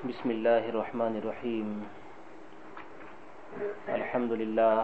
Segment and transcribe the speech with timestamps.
[0.00, 1.68] بسم الله الرحمن الرحيم.
[3.88, 4.78] الحمد لله.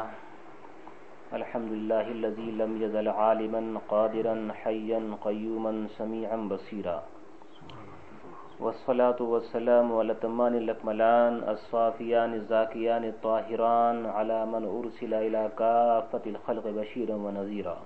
[1.32, 6.98] الحمد لله الذي لم يزل عالما، قادرا، حيا، قيوما، سميعا، بصيرا.
[8.60, 17.16] والصلاة والسلام على تمان الأكملان، الصافيان، الزاكيان، الطاهران، على من أرسل إلى كافة الخلق بشيرا
[17.16, 17.78] ونذيرا.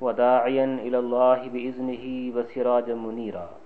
[0.00, 3.61] وداعيا إلى الله بإذنه وسراجا منيرا.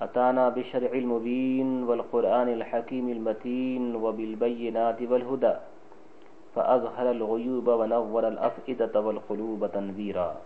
[0.00, 5.54] أتانا بالشرع المبين والقرآن الحكيم المتين وبالبينات والهدى،
[6.54, 10.36] فأظهر الغيوب ونور الأفئدة والقلوب تنبيرا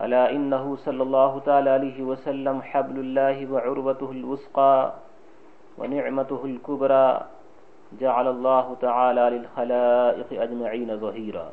[0.00, 4.92] ألا إنه صلى الله تعالى عليه وسلم حبل الله وعروته الوسقى
[5.78, 7.08] ونعمته الكبرى،
[8.00, 11.48] جعل الله تعالى للخلائق أجمعين ظهيرا.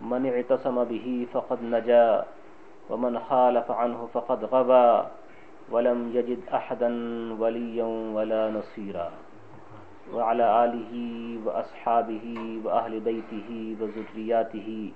[0.00, 2.24] من اعتصم به فقد نجا،
[2.90, 5.08] ومن خالف عنه فقد غبى
[5.70, 6.90] ولم يجد أحدا
[7.40, 9.08] وليا ولا نصيرا.
[10.14, 10.92] وعلى آله
[11.46, 12.26] وأصحابه
[12.64, 13.48] وأهل بيته
[13.80, 14.90] وذرياته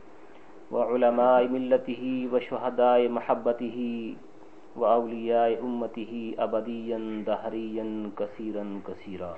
[0.73, 3.79] وعلماء ملته وشهداء محبته
[4.77, 9.35] وأولياء أمته أبديا دهريا كثيرا كثيرا.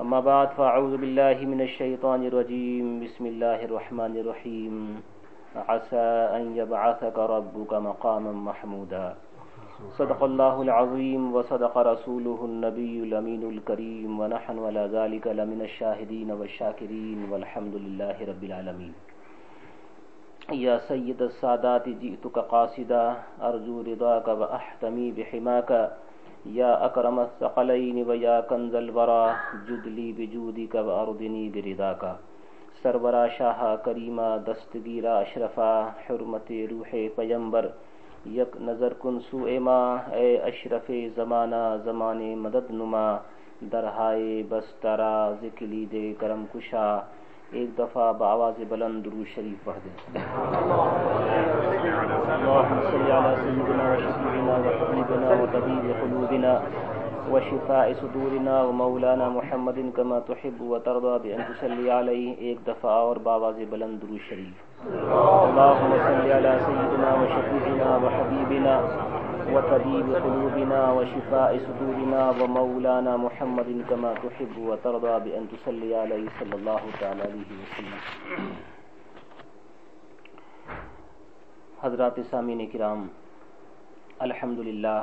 [0.00, 3.04] أما بعد، فأعوذ بالله من الشيطان الرجيم.
[3.04, 4.74] بسم الله الرحمن الرحيم.
[5.54, 9.14] عسى أن يبعثك ربك مقاما محمودا.
[9.92, 17.74] صدق الله العظيم وصدق رسوله النبي الأمين الكريم ونحن على ذلك لمن الشاهدين والشاكرين والحمد
[17.74, 18.92] لله رب العالمين
[20.52, 25.70] يا سيد السادات جئتك قاصدا أرجو رضاك وأحتمي بحماك
[26.46, 29.24] يا أكرم الثقلين ويا كنز الورى
[29.68, 32.04] جد لي بجودك وأرضني برضاك
[32.82, 35.72] سرورا شاہ کریمہ دستگیرہ اشرفا،
[36.04, 37.66] حرمت روح پیمبر.
[38.26, 39.80] یک نظر کن سو ما
[40.16, 43.06] اے اشرف زمانہ، زمان مدد نما
[43.72, 46.88] درہائے بسترا ذکلی دے کرم کشا۔
[47.52, 49.92] ایک دفعہ بآواز بلند درو شریف پڑھ دیں
[52.34, 54.54] اللہم صلی علی سیدنا و شفیعنا
[55.40, 55.46] و
[56.00, 56.58] قلوبنا۔
[57.32, 62.34] وشفاء صدورنا ومولانا محمد كما تحب وترضى بأن تصلي عليه.
[62.38, 64.56] ایک دفعہ اور باواز بلند درود شریف.
[64.84, 68.74] اللهم صل على سيدنا وشفيعنا وحبيبنا
[69.54, 76.24] وطبيب قلوبنا وشفاء صدورنا ومولانا محمد كما تحب وترضى بأن تصلي عليه.
[76.38, 78.00] صلى الله تعالى عليه وسلم.
[81.82, 83.06] حضرات سامعین کرام،
[84.18, 85.00] الحمدللہ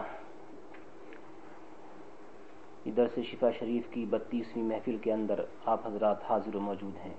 [2.86, 7.14] درس شفا شریف کی بتیسویں محفل کے اندر آپ حضرات حاضر و موجود ہیں۔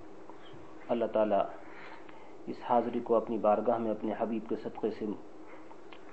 [0.89, 1.47] اللہ تعالیٰ
[2.47, 5.07] اس حاضری کو اپنی بارگاہ میں اپنے حبیب کے صدقے سے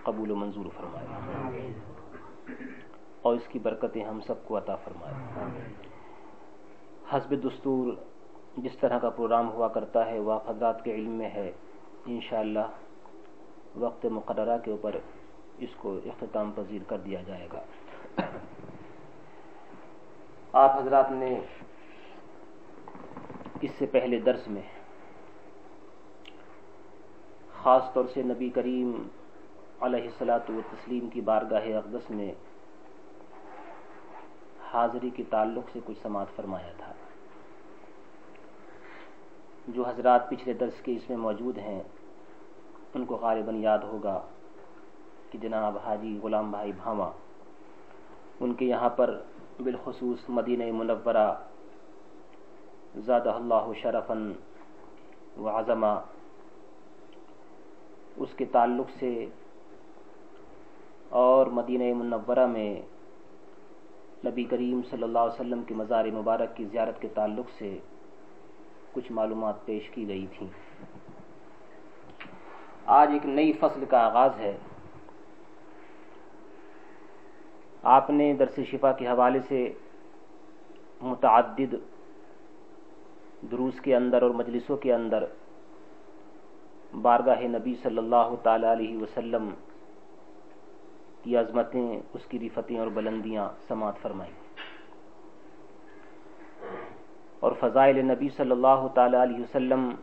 [0.04, 1.06] قبول و منظور فرمائے۔
[3.22, 5.14] اور اس کی برکتیں ہم سب کو عطا فرمائے۔
[7.14, 7.94] حسب دستور
[8.58, 11.52] جس طرح کا پروگرام ہوا کرتا ہے، وہ آپ حضرات کے علم میں ہے۔
[12.06, 12.68] انشاءاللہ
[13.76, 14.96] وقت مقررہ کے اوپر
[15.58, 17.62] اس کو اختتام پذیر کر دیا جائے گا۔
[20.54, 21.40] آپ حضرات نے
[23.62, 24.62] اس سے پہلے درس میں
[27.64, 28.92] خاص طور سے نبی کریم
[29.82, 32.32] علیہ السلاۃ و تسلیم کی بارگاہ اقدس میں
[34.72, 36.92] حاضری کے تعلق سے کچھ سماعت فرمایا تھا،
[39.68, 41.82] جو حضرات پچھلے درس کے اس میں موجود ہیں،
[42.94, 44.20] ان کو غالباً یاد ہوگا
[45.30, 47.10] کہ جناب حاجی غلام بھائی بھاما
[48.40, 49.20] ان کے یہاں پر
[49.64, 51.34] بالخصوص مدینہ منورہ۔
[53.06, 54.32] زادہ اللہ شرفن
[55.38, 56.00] و عظمہ
[58.16, 59.26] اس کے تعلق سے
[61.10, 62.82] اور مدینہ منورہ میں
[64.26, 67.78] نبی کریم صلی اللہ علیہ وسلم کے مزار مبارک کی زیارت کے تعلق سے
[68.92, 70.48] کچھ معلومات پیش کی گئی تھیں۔
[72.86, 74.58] آج ایک نئی فصل کا آغاز ہے۔
[77.84, 79.74] آپ نے درس شفا کے حوالے سے
[81.02, 81.76] متعدد
[83.52, 85.24] دروس کے اندر اور مجلسوں کے اندر
[87.02, 89.50] بارگاہ نبی صلی اللہ تعالی علیہ وسلم
[91.24, 94.34] کی عظمتیں، اس کی رفتیں اور بلندیاں سماعت فرمائیں۔
[97.40, 99.96] اور فضائل نبی صلی اللہ تعالی علیہ وسلم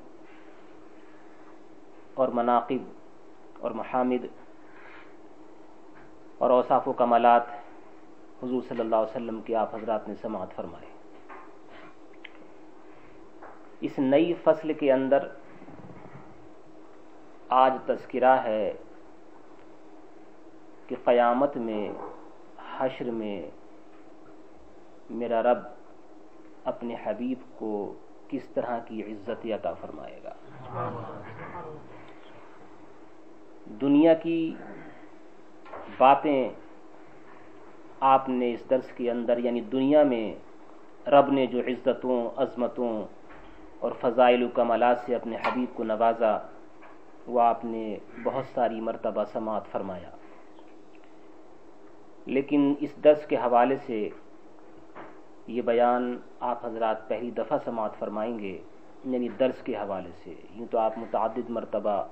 [2.15, 2.85] اور مناقب
[3.61, 4.27] اور محامد
[6.39, 7.43] اور اوصاف و کمالات
[8.43, 10.87] حضور صلی اللہ علیہ وسلم کی آپ حضرات نے سماعت فرمائے
[13.81, 15.27] اس نئی فصل کے اندر
[17.49, 18.73] آج تذکرہ ہے
[20.87, 21.89] کہ قیامت میں،
[22.79, 23.51] حشر میں
[25.11, 25.59] میرا رب
[26.65, 27.95] اپنے حبیب کو
[28.29, 30.35] کس طرح کی عزت عطا فرمائے گا۔
[33.81, 34.55] دنیا کی
[35.99, 36.49] باتیں
[38.01, 40.35] آپ نے اس درس کے اندر یعنی دنیا میں
[41.09, 43.07] رب نے جو عزتوں، عظمتوں
[43.79, 46.39] اور فضائل و کمالات سے اپنے حبیب کو نوازا،
[47.27, 50.11] وہ آپ نے بہت ساری مرتبہ سماعت فرمایا۔
[52.27, 54.09] لیکن اس درس کے حوالے سے
[55.47, 58.59] یہ بیان آپ حضرات پہلی دفعہ سماعت فرمائیں گے
[59.05, 62.05] یعنی درس کے حوالے سے۔ یوں تو آپ متعدد مرتبہ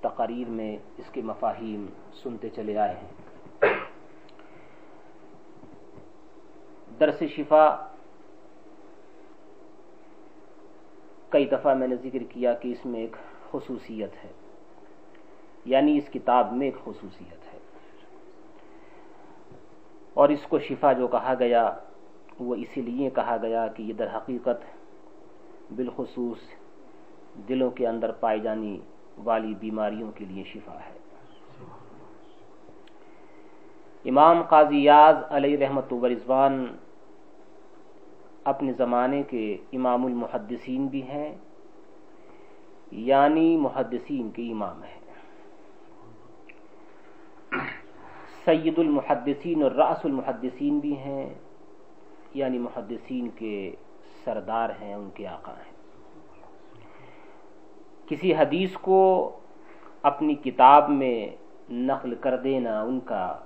[0.00, 1.86] تقاریر میں اس کے مفاہیم
[2.22, 3.24] سنتے چلے آئے ہیں۔
[7.00, 7.76] درس شفا
[11.28, 13.16] کئی دفعہ میں نے ذکر کیا کہ اس میں ایک
[13.50, 14.32] خصوصیت ہے۔
[15.64, 17.58] یعنی اس کتاب میں ایک خصوصیت ہے۔
[20.14, 21.74] اور اس کو شفا جو کہا گیا،
[22.40, 24.62] وہ اسی لیے کہا گیا کہ یہ در حقیقت
[25.76, 26.38] بالخصوص
[27.48, 28.80] دلوں کے اندر پائی جانی
[29.24, 30.98] والی بیماریوں کے لیے شفا ہے۔
[34.04, 36.76] امام قاضی یاز علیہ رحمت و رضوان
[38.44, 41.34] اپنے زمانے کے امام المحدثین بھی ہیں
[42.90, 45.00] یعنی محدثین کے امام ہیں۔
[48.44, 51.34] سید المحدثین اور رأس المحدثین بھی ہیں
[52.34, 53.74] یعنی محدثین کے
[54.24, 55.72] سردار ہیں، ان کے آقا ہیں۔
[58.06, 59.38] کسی حدیث کو
[60.02, 61.36] اپنی کتاب میں
[61.70, 63.38] نقل کر دینا، ان کا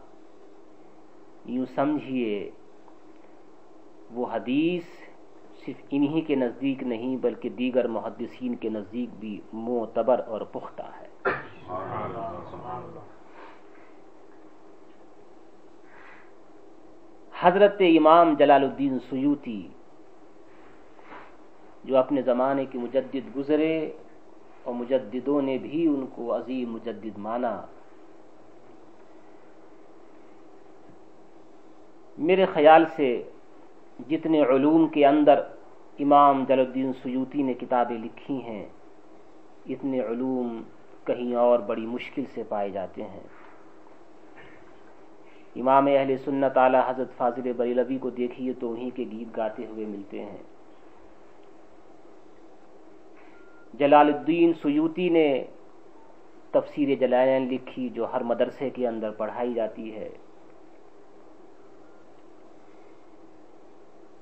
[1.44, 2.50] یوں سمجھیے
[4.10, 4.84] وہ حدیث
[5.64, 11.08] صرف انہی کے نزدیک نہیں بلکہ دیگر محدثین کے نزدیک بھی معتبر اور پختہ ہے۔
[17.40, 19.68] حضرت امام جلال الدین سیوتی
[21.84, 23.92] جو اپنے زمانے کے مجدد گزرے
[24.62, 27.60] اور مجددوں نے بھی ان کو عظیم مجدد مانا۔
[32.18, 33.30] میرے خیال سے
[33.98, 35.40] جتنے علوم کے اندر
[35.98, 38.66] امام جل الدین سیوتی نے کتابیں لکھی ہیں،
[39.66, 40.62] اتنے علوم
[41.04, 43.26] کہیں اور بڑی مشکل سے پائے جاتے ہیں۔
[45.56, 49.86] امام اہل سنت اعلیٰ حضرت فاضل بریلوی کو دیکھیے تو انہی کے گیت گاتے ہوئے
[49.86, 50.42] ملتے ہیں۔
[53.74, 55.44] جلال الدین سیوتی نے
[56.50, 60.08] تفسیر جلالین لکھی جو ہر مدرسے کے اندر پڑھائی جاتی ہے۔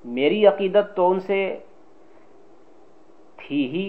[0.07, 1.39] میری عقیدت تو ان سے
[3.37, 3.85] تھی ہی،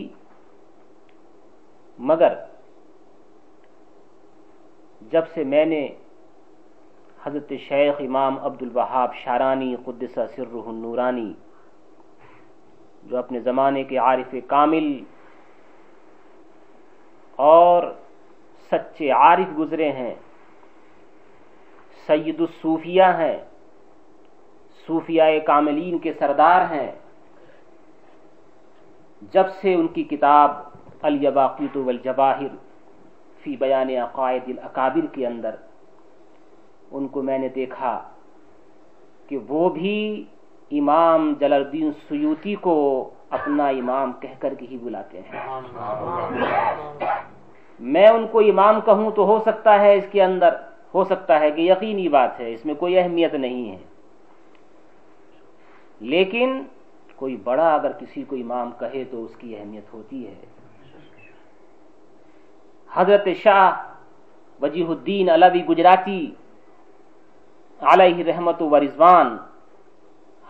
[1.98, 2.34] مگر
[5.02, 5.86] جب سے میں نے
[7.24, 11.32] حضرت شیخ امام عبد الوہاب شارانی قدس سر النورانی،
[13.02, 14.86] جو اپنے زمانے کے عارف کامل
[17.38, 17.82] اور
[18.70, 20.14] سچے عارف گزرے ہیں،
[22.06, 23.38] سید الصوفیہ ہیں
[24.88, 26.90] صوفیہ کاملین کے سردار ہیں۔
[29.32, 30.50] جب سے ان کی کتاب
[31.02, 32.52] الیباقیت والجواہر
[33.42, 35.54] فی بیان عقائد الاکابر کے اندر
[36.90, 37.92] ان کو میں نے دیکھا
[39.26, 40.24] کہ وہ بھی
[40.70, 42.76] امام جلال الدین سیوتی کو
[43.30, 45.60] اپنا امام کہہ کر کے ہی بلاتے ہیں۔
[47.80, 50.54] میں ان کو امام کہوں تو ہو سکتا ہے اس کے اندر،
[50.94, 53.78] ہو سکتا ہے کہ یقینی بات ہے، اس میں کوئی اہمیت نہیں ہے۔
[56.00, 56.62] لیکن
[57.16, 60.34] کوئی بڑا اگر کسی کو امام کہے تو اس کی اہمیت ہوتی ہے۔
[62.92, 63.70] حضرت شاہ
[64.62, 66.30] وجیح الدین علوی گجراتی
[67.80, 69.36] علیہ رحمت و رضوان،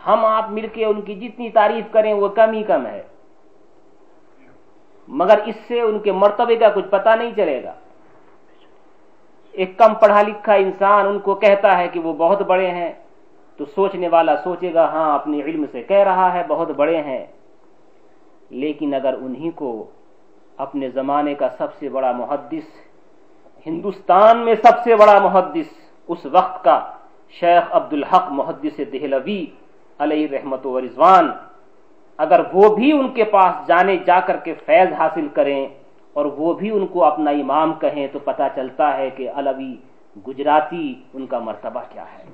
[0.06, 3.02] ہم آپ مل کے ان کی جتنی تعریف کریں وہ کم ہی کم ہے۔
[5.08, 7.74] مگر اس سے ان کے مرتبے کا کچھ پتہ نہیں چلے گا۔
[9.52, 12.92] ایک کم پڑھا لکھا انسان ان کو کہتا ہے کہ وہ بہت بڑے ہیں۔
[13.58, 17.24] تو سوچنے والا سوچے گا ہاں اپنے علم سے کہہ رہا ہے، بہت بڑے ہیں۔
[18.50, 19.70] لیکن اگر انہی کو
[20.56, 22.68] اپنے زمانے کا سب سے بڑا محدث،
[23.66, 25.68] ہندوستان میں سب سے بڑا محدث،
[26.08, 26.78] اس وقت کا
[27.40, 29.44] شیخ عبد الحق محدث دہلوی
[29.98, 31.30] علیہ رحمت و رضوان،
[32.18, 35.62] اگر وہ بھی ان کے پاس جانے جا کر کے فیض حاصل کریں
[36.16, 39.74] اور وہ بھی ان کو اپنا امام کہیں، تو پتہ چلتا ہے کہ علوی
[40.26, 42.24] گجراتی ان کا مرتبہ کیا ہے؟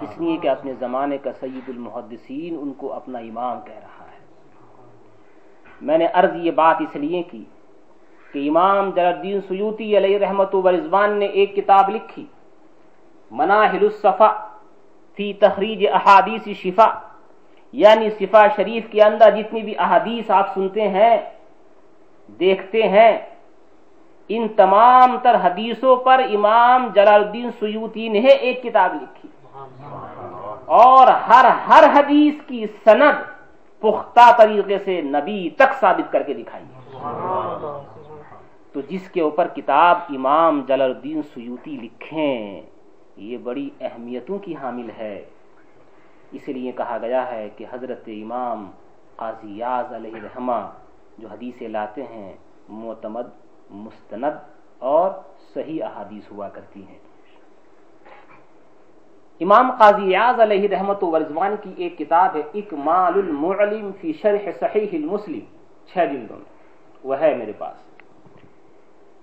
[0.00, 4.18] اس لیے کہ اپنے زمانے کا سید المحدثین ان کو اپنا امام کہہ رہا ہے۔
[5.80, 7.44] میں نے عرض یہ بات اس لیے کی
[8.32, 12.24] کہ امام جلال الدین سیوتی علیہ رحمت و رضوان نے ایک کتاب لکھی،
[13.30, 14.30] مناہل الصفا
[15.16, 16.88] فی تخریج احادیث شفا
[17.72, 21.16] یعنی صفا شریف کے اندر جتنی بھی احادیث آپ سنتے ہیں،
[22.40, 23.12] دیکھتے ہیں
[24.32, 29.28] ان تمام تر حدیثوں پر امام جلال الدین سیوتی نے ایک کتاب لکھی۔
[30.64, 33.22] اور ہر ہر حدیث کی سند
[33.80, 36.64] پختہ طریقے سے نبی تک ثابت کر کے دکھائی۔
[38.72, 42.62] تو جس کے اوپر کتاب امام جلال الدین سیوتی لکھیں،
[43.16, 45.24] یہ بڑی اہمیتوں کی حامل ہے۔
[46.32, 48.70] اس لیے کہا گیا ہے کہ حضرت امام
[49.16, 50.70] قاضی یاز علیہ رحمہ
[51.18, 52.32] جو حدیثیں لاتے ہیں،
[52.68, 54.36] معتمد مستند
[54.78, 55.10] اور
[55.54, 56.98] صحیح احادیث ہوا کرتی ہیں۔
[59.40, 64.88] امام قاضی یاز علیہ رحمت ورزوان کی ایک کتاب ہے، اکمال المعلم فی شرح صحیح
[64.92, 65.40] المسلم۔
[65.86, 66.60] چھ جلدوں میں۔
[67.04, 67.76] وہ ہے میرے پاس۔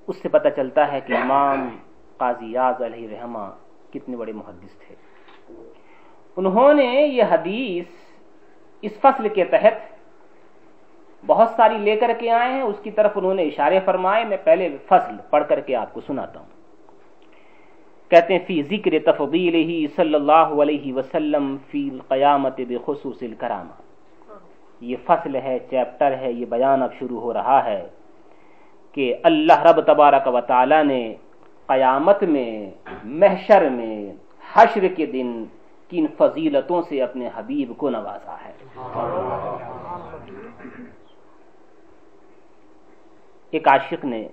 [0.08, 1.78] اس سے پتہ چلتا ہے کہ امام
[2.18, 3.50] قاضی یاز علیہ رحمہ
[3.94, 4.96] کتنے بڑے محدث تھے۔
[6.36, 7.86] انہوں نے یہ حدیث
[8.82, 9.97] اس فصل کے تحت
[11.26, 14.38] بہت ساری لے کر کے آئے ہیں، اس کی طرف انہوں نے اشارے فرمائے۔ میں
[14.44, 16.48] پہلے فصل پڑھ کر کے آپ کو سناتا ہوں۔
[18.10, 23.82] کہتے ہیں، فی ذکر تفضیل ہی صلی اللہ علیہ وسلم فی القیامت بخصوص الکرامہ۔
[24.82, 27.88] یہ فصل ہے، چیپٹر ہے، یہ بیان اب شروع ہو رہا ہے
[28.92, 31.16] کہ اللہ رب تبارک و تعالی نے
[31.66, 32.72] قیامت میں،
[33.04, 34.14] محشر میں،
[34.54, 35.46] حشر کے دن
[35.90, 38.54] کن فضیلتوں سے اپنے حبیب کو نوازا ہے۔
[43.58, 44.28] ایک عاشق نے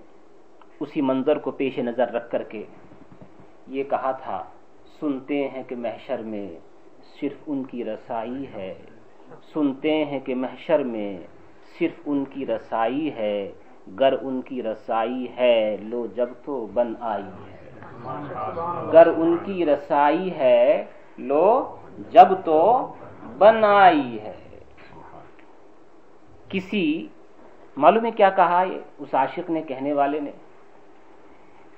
[0.80, 2.64] اسی منظر کو پیش نظر رکھ کر کے
[3.66, 4.44] یہ کہا تھا،
[5.00, 6.48] سنتے ہیں کہ محشر میں
[7.20, 8.74] صرف ان کی رسائی ہے۔
[9.52, 11.18] سنتے ہیں کہ محشر میں
[11.78, 13.52] صرف ان کی رسائی ہے۔
[14.00, 17.70] گر ان کی رسائی ہے، لو جب تو بن آئی ہے۔
[18.92, 20.84] گر ان کی رسائی ہے،
[21.18, 21.76] لو
[22.10, 22.92] جب تو
[23.38, 24.34] بن آئی ہے۔
[26.48, 27.06] کسی
[27.76, 30.30] معلوم ہے کیا کہا یہ اس عاشق نے، کہنے والے نے۔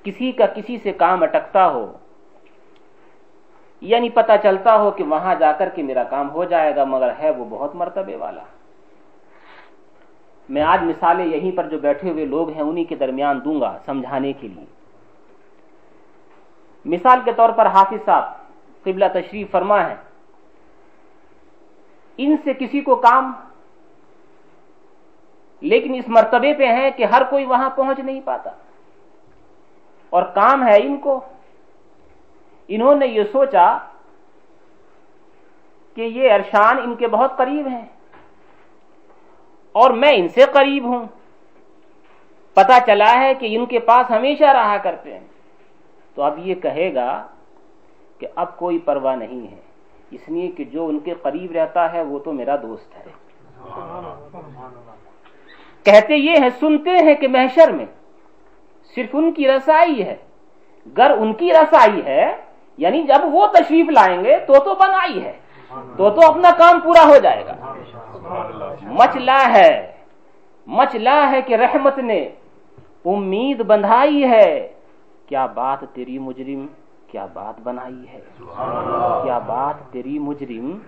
[0.03, 1.93] کسی کا کسی سے کام اٹکتا ہو
[3.81, 7.11] یعنی پتا چلتا ہو کہ وہاں جا کر کے میرا کام ہو جائے گا، مگر
[7.19, 8.43] ہے وہ بہت مرتبے والا۔
[10.49, 13.79] میں آج مثالیں یہیں پر جو بیٹھے ہوئے لوگ ہیں، انہی کے درمیان دوں گا
[13.87, 14.65] سمجھانے کے لیے۔
[16.85, 18.25] مثال کے طور پر حافظ صاحب،
[18.85, 19.95] قبلہ تشریف فرما ہے۔
[22.17, 23.33] ان سے کسی کو کام
[25.61, 28.51] لیکن اس مرتبے پہ ہے کہ ہر کوئی وہاں پہنچ نہیں پاتا۔
[30.11, 31.21] اور کام ہے ان کو۔
[32.69, 33.79] انہوں نے یہ سوچا
[35.95, 37.87] کہ یہ ارشان ان کے بہت قریب ہیں۔
[39.73, 41.05] اور میں ان سے قریب ہوں۔
[42.55, 45.27] پتا چلا ہے کہ ان کے پاس ہمیشہ رہا کرتے ہیں۔
[46.15, 47.27] تو اب یہ کہے گا
[48.19, 49.61] کہ اب کوئی پرواہ نہیں ہے۔
[50.11, 53.13] اس لیے کہ جو ان کے قریب رہتا ہے وہ تو میرا دوست ہے۔
[55.87, 57.87] کہتے یہ ہے سنتے ہیں کہ محشر میں
[58.95, 60.16] صرف ان کی رسائی ہے۔
[60.97, 62.37] گر ان کی رسائی ہے
[62.78, 65.33] یعنی جب وہ تشریف لائیں گے، تو تو بنائی ہے۔
[65.97, 67.75] تو تو اپنا کام پورا ہو جائے گا۔
[68.83, 69.93] مچلا ہے۔
[70.66, 72.28] مچلا ہے کہ رحمت نے
[73.05, 74.69] امید بندھائی ہے۔
[75.26, 76.66] کیا بات تیری مجرم،
[77.07, 78.21] کیا بات بنائی ہے؟
[79.25, 80.78] کیا بات تیری مجرم،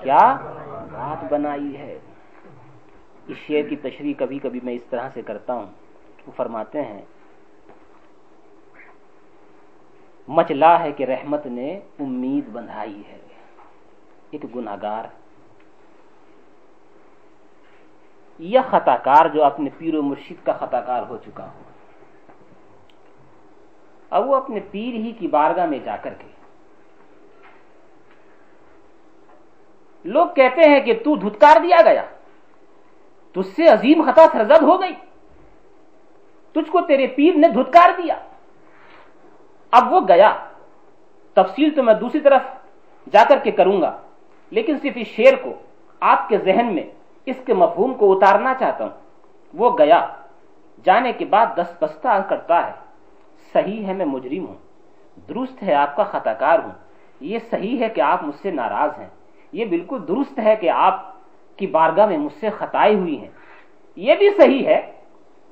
[0.00, 0.36] کیا
[0.92, 1.98] بات بنائی ہے؟
[3.26, 5.66] اس شعر کی تشریح کبھی کبھی میں اس طرح سے کرتا ہوں۔
[6.26, 7.02] وہ فرماتے ہیں
[10.28, 13.18] مچلا ہے کہ رحمت نے امید بندھائی ہے،
[14.30, 15.04] ایک گناگار
[18.38, 21.62] یہ خطا کار جو اپنے پیر و مرشد کا خطا کار ہو چکا ہو۔
[24.10, 26.28] اب وہ اپنے پیر ہی کی بارگاہ میں جا کر کے۔
[30.04, 32.04] لوگ کہتے ہیں کہ تو دھتکار دیا گیا۔
[33.32, 34.94] تجھ سے عظیم خطا سرزد ہو گئی۔
[36.52, 38.18] تجھ کو تیرے پیر نے دھتکار دیا۔
[39.70, 40.36] اب وہ گیا۔
[41.34, 42.42] تفصیل تو میں دوسری طرف
[43.12, 43.98] جا کر کے کروں گا،
[44.50, 45.52] لیکن صرف اس شیر کو،
[46.00, 46.84] آپ کے ذہن میں
[47.26, 48.90] اس کے مفہوم کو اتارنا چاہتا ہوں۔
[49.54, 50.06] وہ گیا۔
[50.84, 52.72] جانے کے بعد دس بستہ کرتا ہے۔
[53.52, 54.54] صحیح ہے میں مجرم ہوں۔
[55.28, 56.70] درست ہے آپ کا خطا کار ہوں۔
[57.20, 59.08] یہ صحیح ہے کہ آپ مجھ سے ناراض ہیں۔
[59.52, 61.11] یہ بالکل درست ہے کہ آپ
[61.56, 63.28] کی بارگاہ میں مجھ سے خطائیں ہوئی ہیں۔
[63.96, 64.92] یہ بھی صحیح ہے،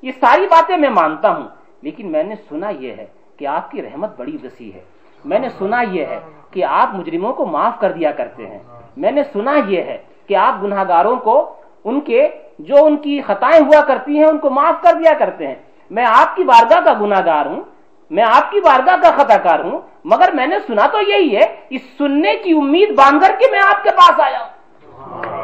[0.01, 1.47] یہ ساری باتیں میں مانتا ہوں،
[1.81, 3.05] لیکن میں نے سنا یہ ہے
[3.37, 4.81] کہ آپ کی رحمت بڑی وسیع ہے۔
[5.25, 6.19] میں نے سنا یہ ہے
[6.51, 8.59] کہ آپ مجرموں کو معاف کر دیا کرتے ہیں۔
[8.97, 12.27] میں نے سنا یہ ہے کہ آپ گناہ گاروں کو ان کے
[12.59, 15.55] جو ان کی خطائیں ہوا کرتی ہیں، ان کو معاف کر دیا کرتے ہیں۔
[15.89, 17.61] میں آپ کی بارگاہ کا گناہ گار ہوں،
[18.09, 21.55] میں آپ کی بارگاہ کا خطا کار ہوں، مگر میں نے سنا تو یہی ہے،
[21.69, 25.40] اس سننے کی امید باندھ کر کے میں آپ کے پاس آیا ہوں۔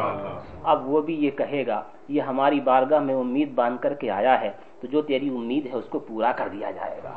[0.70, 4.40] اب وہ بھی یہ کہے گا، یہ ہماری بارگاہ میں امید باندھ کر کے آیا
[4.40, 7.12] ہے، تو جو تیری امید ہے اس کو پورا کر دیا جائے گا۔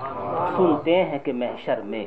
[0.58, 2.06] سنتے ہیں کہ محشر میں،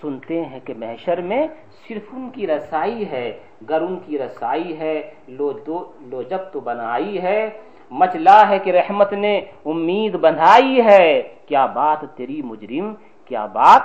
[0.00, 1.46] سنتے ہیں کہ محشر میں
[1.88, 3.26] صرف ان کی رسائی ہے،
[3.68, 7.50] گر ان کی رسائی ہے، لو دو، لو جب تو بنائی ہے۔
[7.90, 12.94] مچلا ہے کہ رحمت نے امید بندھائی ہے۔ کیا بات تیری مجرم،
[13.24, 13.82] کیا بات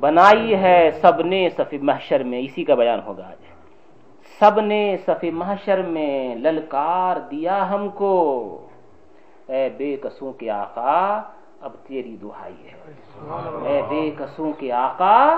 [0.00, 3.40] بنائی ہے، سب نے صفی محشر میں، اسی کا بیان ہوگا آج۔
[4.38, 8.14] سب نے صفی محشر میں للکار دیا ہم کو۔
[9.48, 11.22] اے بے قصوں کے آقا،
[11.60, 12.92] اب تیری دہائی ہے۔
[13.68, 15.36] اے بے قصوں کے آقا،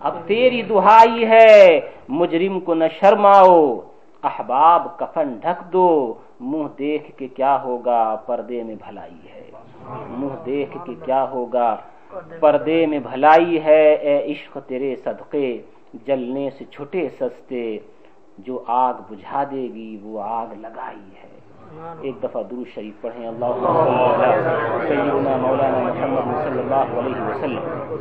[0.00, 3.80] اب تیری دہائی ہے۔ مجرم کو نہ شرماؤ،
[4.22, 9.50] احباب کفن ڈھک دو۔ منہ دیکھ کے کیا ہوگا، پردے میں بھلائی ہے۔
[10.08, 11.76] منہ دیکھ کے کیا ہوگا،
[12.40, 15.62] پردے میں بھلائی ہے۔ اے عشق تیرے صدقے،
[16.06, 17.78] جلنے سے چھٹے سستے۔
[18.38, 21.28] جو آگ بجھا دے گی، وہ آگ لگائی ہے۔
[22.00, 23.46] ایک دفعہ درو شریف پڑھیں۔ اللہ
[24.88, 27.94] سیدنا مولانا محمد صلی اللہ علیہ وسلم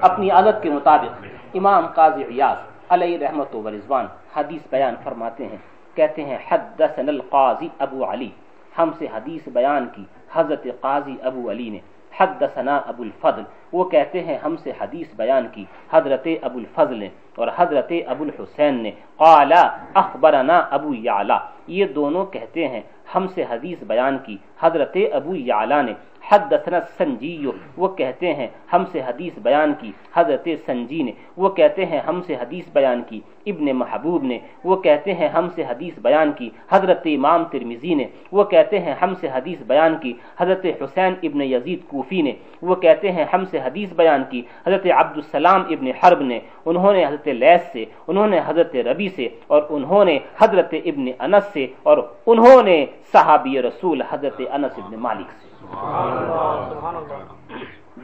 [0.00, 2.56] اپنی عادت کے مطابق امام قاضی عیاض
[2.88, 5.56] علیہ رحمت و رضوان حدیث بیان فرماتے ہیں۔
[5.94, 8.30] کہتے ہیں، حدثنا القاضی ابو علی۔
[8.78, 11.78] ہم سے حدیث بیان کی۔ حضرت قاضی ابو علی نے،
[12.18, 17.08] حدثنا ابو الفضل۔ وہ کہتے ہیں، ہم سے حدیث بیان کی۔ حضرت ابو الفضل نے
[17.36, 19.62] اور حضرت ابو الحسین نے، قالا
[19.94, 22.80] اخبرنا ابو یعلا۔ یہ دونوں کہتے ہیں
[23.14, 25.92] ہم سے حدیث بیان کی۔ حضرت ابو یعلا نے،
[26.30, 31.86] حدثنا سنجیو وہ کہتے ہیں ہم سے حدیث بیان کی۔ حضرت سنجی نے، وہ کہتے
[31.86, 35.98] ہیں ہم سے حدیث بیان کی۔ ابن محبوب نے، وہ کہتے ہیں ہم سے حدیث
[35.98, 40.66] بیان کی۔ حضرت امام ترمیزی نے، وہ کہتے ہیں ہم سے حدیث بیان کی۔ حضرت
[40.80, 45.16] حسین ابن یزید کوفی نے، وہ کہتے ہیں ہم سے حدیث بیان کی۔ حضرت عبد
[45.16, 49.62] السلام ابن حرب نے، انہوں نے حضرت لیس سے، انہوں نے حضرت ربی سے، اور
[49.68, 55.26] انہوں نے حضرت ابن انس سے، اور انہوں نے صحابی رسول حضرت انس ابن مالک
[55.30, 55.48] سے۔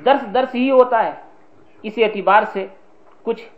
[0.05, 1.13] درس درس ہی ہوتا ہے۔
[1.83, 2.67] اس اعتبار سے
[3.23, 3.49] کچھ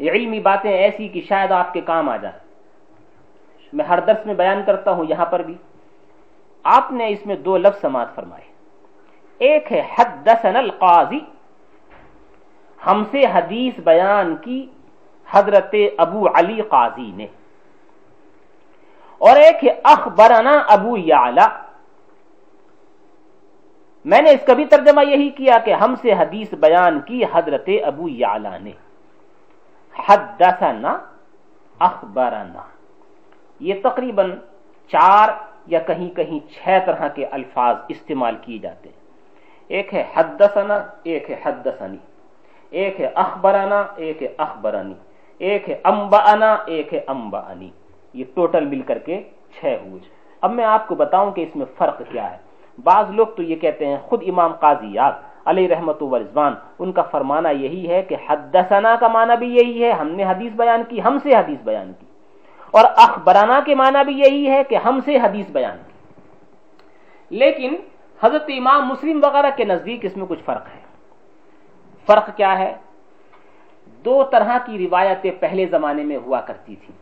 [0.00, 2.38] علمی باتیں ایسی کہ شاید آپ کے کام آ جائیں۔
[3.72, 5.54] میں ہر درس میں بیان کرتا ہوں یہاں پر بھی۔
[6.62, 8.44] آپ نے اس میں دو لفظ سماعت فرمائے۔
[9.38, 11.20] ایک ہے حدثنا القاضی۔
[12.86, 14.66] ہم سے حدیث بیان کی
[15.30, 17.26] حضرت ابو علی قاضی نے۔
[19.20, 21.46] اور ایک ہے، اخبرنا ابو یعلا۔
[24.04, 27.68] میں نے اس کا بھی ترجمہ یہی کیا کہ ہم سے حدیث بیان کی حضرت
[27.84, 28.70] ابو یعلا نے۔
[30.08, 30.98] حدثنا
[31.78, 32.62] اخبرنا۔
[33.60, 34.30] یہ تقریباً
[34.88, 35.28] چار
[35.66, 38.96] یا کہیں کہیں چھ طرح کے الفاظ استعمال کیے جاتے ہیں۔
[39.68, 41.98] ایک ہے، حدثنا، ایک ہے، حدثنی۔
[42.70, 44.94] ایک ہے، اخبرنا، ایک ہے، اخبرنی۔
[45.38, 47.70] ایک ہے امبانا ایک ہے امبانی
[48.12, 49.22] یہ ٹوٹل مل کر کے
[49.60, 50.00] چھ ہوئے
[50.40, 52.36] اب میں آپ کو بتاؤں کہ اس میں فرق کیا ہے۔
[52.84, 55.12] بعض لوگ تو یہ کہتے ہیں، خود امام قاضی یاد،
[55.44, 59.84] علیہ رحمت و رضوان، ان کا فرمانا یہی ہے کہ حدثنا کا معنی بھی یہی
[59.84, 62.06] ہے، ہم نے حدیث بیان کی، ہم سے حدیث بیان کی۔
[62.70, 65.92] اور اخبرانہ کے معنی بھی یہی ہے کہ ہم سے حدیث بیان کی۔
[67.36, 67.76] لیکن
[68.22, 70.80] حضرت امام مسلم وغیرہ کے نزدیک اس میں کچھ فرق ہے۔
[72.06, 72.74] فرق کیا ہے؟
[74.04, 76.94] دو طرح کی روایتیں پہلے زمانے میں ہوا کرتی تھی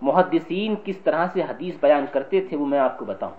[0.00, 3.34] محدثین کس طرح سے حدیث بیان کرتے تھے وہ میں آپ کو بتاؤں۔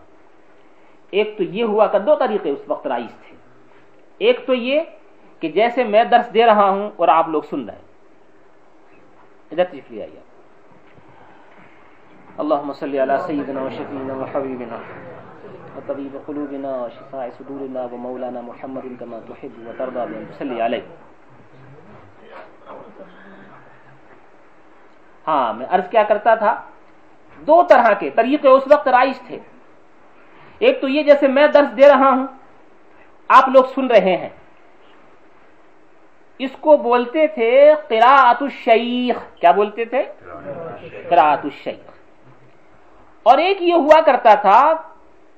[1.11, 3.35] ایک تو یہ ہوا کر دو طریقے اس وقت رائج تھے۔
[4.17, 4.81] ایک تو یہ
[5.39, 7.87] کہ جیسے میں درس دے رہا ہوں اور آپ لوگ سن رہے ہیں۔
[9.51, 10.19] ادھر تشریف لے آئیے
[12.37, 14.77] اللهم صل على سيدنا وشفينا وحبيبنا
[15.75, 20.85] وطبيب قلوبنا وشفاء صدورنا ومولانا محمد كما تحب وترضى بأن تصلي عليه
[25.27, 26.61] ہاں میں عرض کیا کرتا تھا،
[27.39, 29.39] دو طرح کے طریقے اس وقت رائج تھے۔
[30.59, 32.27] ایک تو یہ جیسے میں درس دے رہا ہوں،
[33.27, 34.29] آپ لوگ سن رہے ہیں۔
[36.39, 40.03] اس کو بولتے تھے قراءت الشیخ۔ کیا بولتے تھے؟
[41.09, 41.91] قراءت الشیخ۔
[43.23, 44.73] اور ایک یہ ہوا کرتا تھا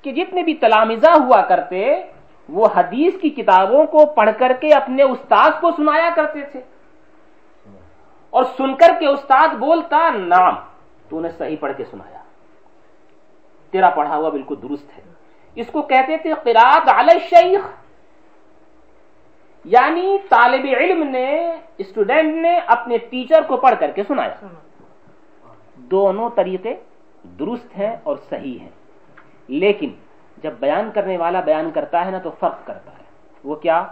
[0.02, 2.02] کہ جتنے بھی تلامزہ ہوا کرتے،
[2.48, 6.60] وہ حدیث کی کتابوں کو پڑھ کر کے اپنے استاد کو سنایا کرتے تھے۔
[8.30, 10.54] اور سن کر کے استاد بولتا نام
[11.08, 12.18] تو انہیں صحیح پڑھ کے سنایا۔
[13.70, 15.02] تیرا پڑھا ہوا بالکل درست ہے۔
[15.54, 17.60] اس کو کہتے تھے قرآت علی شیخ
[19.64, 24.46] یعنی طالب علم نے، اسٹوڈنٹ نے اپنے ٹیچر کو پڑھ کر کے سنایا۔
[25.76, 26.74] دونوں طریقے
[27.24, 28.70] درست ہیں اور صحیح ہیں۔
[29.48, 29.90] لیکن
[30.36, 33.04] جب بیان کرنے والا بیان کرتا ہے نا تو فرق کرتا ہے۔
[33.44, 33.86] وہ کیا؟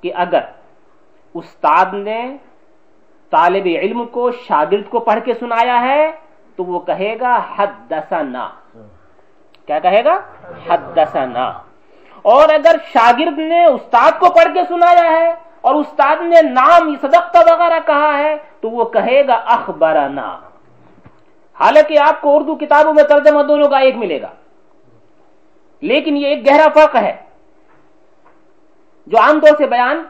[0.00, 0.40] کہ اگر
[1.34, 2.36] استاد نے
[3.30, 6.12] طالب علم کو، شاگرد کو پڑھ کے سنایا ہے،
[6.56, 8.48] تو وہ کہے گا، حدثنا۔
[9.66, 10.20] کیا کہے گا؟
[10.68, 11.52] حدثنا۔
[12.22, 17.52] اور اگر شاگرد نے استاد کو پڑھ کے سنایا ہے اور استاد نے نام، صدقہ
[17.52, 20.38] وغیرہ کہا ہے، تو وہ کہے گا، اخبرنا۔
[21.60, 24.28] حالانکہ آپ کو اردو کتابوں میں ترجمہ دونوں کا ایک ملے گا۔
[25.80, 27.16] لیکن یہ ایک گہرا فرق ہے۔
[29.06, 30.02] جو عام طور سے بیان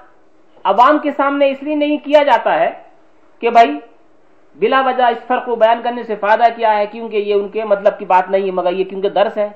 [0.64, 2.86] عوام کے سامنے اس لیے نہیں کیا جاتا ہے
[3.38, 3.81] کہ بھائی،
[4.55, 7.64] بلا وجہ اس فرق کو بیان کرنے سے فائدہ کیا ہے؟ کیونکہ یہ ان کے
[7.64, 9.49] مطلب کی بات نہیں ہے، مگر یہ کیونکہ درس ہے۔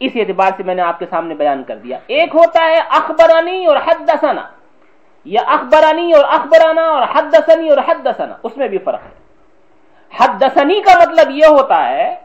[0.00, 3.66] اس اعتبار سے میں نے آپ کے سامنے بیان کر دیا۔ ایک ہوتا ہے، اخبرانی
[3.66, 4.42] اور حد دسنا
[5.24, 9.20] یا اخبرانی اور اخبرانہ اور حد دسنی اور حد دسنا اس میں بھی فرق ہے۔
[10.18, 12.20] حد دسنی کا مطلب یہ ہوتا ہے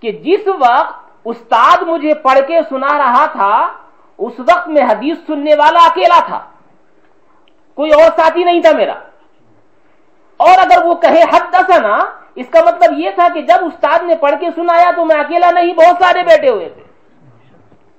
[0.00, 3.72] کہ جس وقت استاد مجھے پڑھ کے سنا رہا تھا،
[4.18, 6.50] اس وقت میں حدیث سننے والا اکیلا تھا۔
[7.74, 8.94] کوئی اور ساتھی نہیں تھا میرا۔
[10.40, 11.96] اور اگر وہ کہے حد دسنا
[12.34, 15.50] اس کا مطلب یہ تھا کہ جب استاد نے پڑھ کے سنایا تو میں اکیلا
[15.50, 16.82] نہیں، بہت سارے بیٹھے ہوئے تھے۔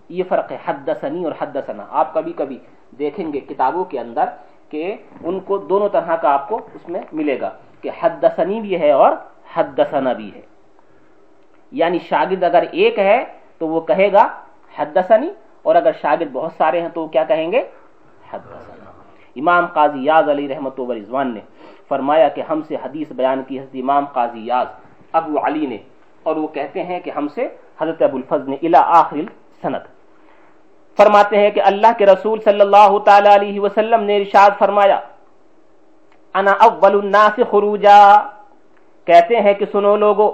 [0.10, 2.58] یہ فرق ہے حد دسنی اور حد دسنا آپ کبھی کبھی
[3.00, 4.26] دیکھیں گے کتابوں کے اندر
[4.70, 7.50] کہ ان کو دونوں طرح کا آپ کو اس میں ملے گا
[7.82, 9.12] کہ حد دسنی بھی ہے اور
[9.54, 10.42] حد دسنا بھی ہے۔
[11.72, 13.26] یعنی شاگرد اگر ایک ہے
[13.58, 14.28] تو وہ کہے گا
[14.78, 15.30] حد دسنی
[15.62, 17.62] اور اگر شاگرد بہت سارے ہیں تو وہ کیا کہیں گے؟
[18.32, 18.92] حد دسنا
[19.36, 21.40] امام قاضی یاز علی رحمت و رضوان نے
[21.92, 24.68] فرمایا کہ ہم سے حدیث بیان کی حضرت امام قاضی یاز،
[25.20, 25.78] ابو علی نے،
[26.26, 27.48] اور وہ کہتے ہیں کہ ہم سے
[27.82, 29.26] حضرت ابو الفض نے الى آخر
[29.62, 29.84] سند
[30.98, 35.00] فرماتے ہیں کہ اللہ کے رسول صلی اللہ تعالی علیہ وسلم نے ارشاد فرمایا،
[36.36, 38.02] انا اول الناس خروجا۔
[39.08, 40.30] کہتے ہیں کہ سنو لوگو،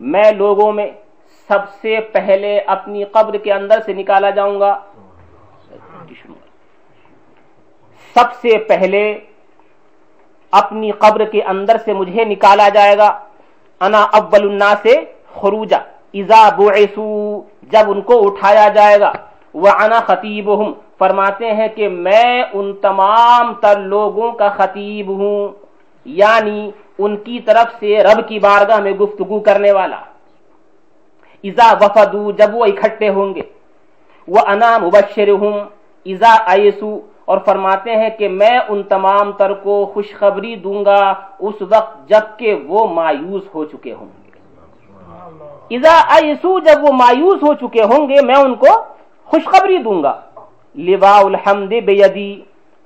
[0.00, 0.88] میں لوگوں میں
[1.48, 4.72] سب سے پہلے اپنی قبر کے اندر سے نکالا جاؤں گا۔
[8.16, 9.02] سب سے پہلے
[10.52, 13.18] اپنی قبر کے اندر سے مجھے نکالا جائے گا۔
[13.80, 14.86] انا اول الناس
[15.34, 15.78] خروجا۔
[16.14, 19.12] اذا بعثو، جب ان کو اٹھایا جائے گا۔
[19.54, 25.48] وَعَنَا خَطِيبُهُمْ فرماتے ہیں کہ میں ان تمام تر لوگوں کا خطیب ہوں۔
[26.04, 29.96] یعنی ان کی طرف سے رب کی بارگاہ میں گفتگو کرنے والا۔
[31.44, 33.42] اذا وفدو جب وہ اکھٹے ہوں گے۔
[34.28, 35.60] وہ انا مبشر ہوں
[36.46, 42.08] ایسو اور فرماتے ہیں کہ میں ان تمام تر کو خوشخبری دوں گا اس وقت
[42.08, 44.38] جبکہ وہ مایوس ہو چکے ہوں گے۔
[45.76, 48.72] ازا ایسو جب وہ مایوس ہو چکے ہوں گے، میں ان کو
[49.24, 50.20] خوشخبری دوں گا۔
[50.74, 52.32] لوا الحمد بیدی،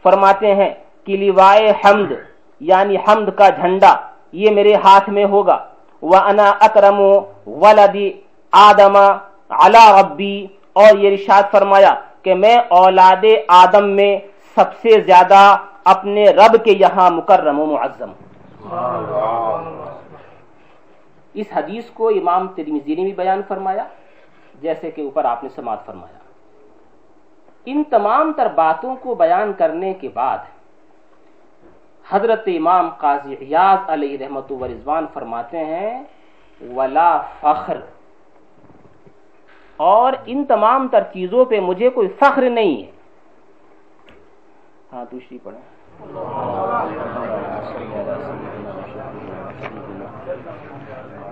[0.02, 2.12] فرماتے ہیں کہ لوائے حمد
[2.60, 3.94] یعنی حمد کا جھنڈا،
[4.32, 5.58] یہ میرے ہاتھ میں ہوگا۔
[6.02, 7.00] وَأَنَا أَكْرَمُ
[7.46, 7.96] وَلَدِ
[8.52, 8.96] آدم
[9.48, 11.94] عَلَى ربی اور یہ رشاد فرمایا
[12.26, 13.24] کہ میں اولاد
[13.62, 14.12] آدم میں
[14.54, 15.40] سب سے زیادہ
[15.84, 18.12] اپنے رب کے یہاں مکرم و معظم
[21.34, 23.84] اس حدیث کو امام ترمیزی نے بھی بیان فرمایا،
[24.60, 26.18] جیسے کہ اوپر آپ نے سماعت فرمایا۔
[27.66, 30.38] ان تمام تر باتوں کو بیان کرنے کے بعد
[32.10, 35.92] حضرت امام قاضی عیاض علیہ رحمت و رضوان فرماتے ہیں،
[36.60, 37.10] ولا
[37.40, 37.78] فخر
[39.76, 42.90] اور ان تمام تر چیزوں پہ مجھے کوئی فخر نہیں ہے۔
[44.92, 45.76] ہاں دوسری پڑھیں۔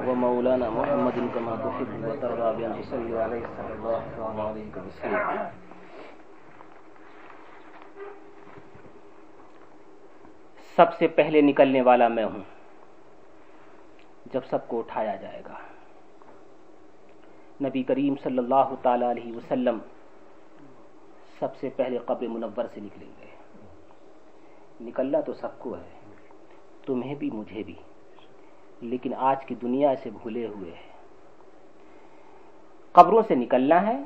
[0.07, 5.45] ومولانا محمد كما تحب وترضى بأن تصلي عليه صلى الله عليه وسلم
[10.77, 12.43] سب سے پہلے نکلنے والا میں ہوں۔
[14.33, 15.74] جب سب کو اٹھایا جائے گا۔
[17.65, 19.79] نبی کریم صلی اللہ تعالی علیہ وسلم
[21.39, 23.27] سب سے پہلے قبر منور سے نکلیں گے۔
[24.81, 26.17] نکلنا تو سب کو ہے،
[26.87, 27.75] تمہیں بھی، مجھے بھی۔
[28.81, 30.93] لیکن آج کی دنیا سے بھولے ہوئے ہے
[32.93, 34.03] قبروں سے نکلنا ہے،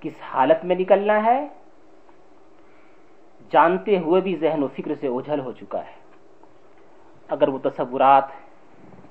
[0.00, 1.48] کس حالت میں نکلنا ہے،
[3.50, 5.96] جانتے ہوئے بھی ذہن و فکر سے اوجھل ہو چکا ہے۔
[7.28, 8.24] اگر وہ تصورات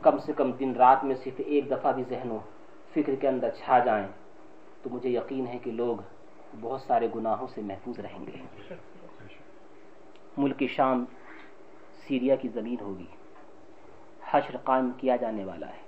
[0.01, 2.37] کم سے کم دن رات میں صرف ایک دفعہ بھی ذہن و
[2.97, 4.07] فکر کے اندر چھا جائیں
[4.81, 5.97] تو مجھے یقین ہے کہ لوگ
[6.61, 8.43] بہت سارے گناہوں سے محفوظ رہیں گے۔
[10.37, 11.05] ملک شام
[12.07, 13.05] سیریا کی زمین ہوگی۔
[14.31, 15.81] حشر قائم کیا جانے والا ہے۔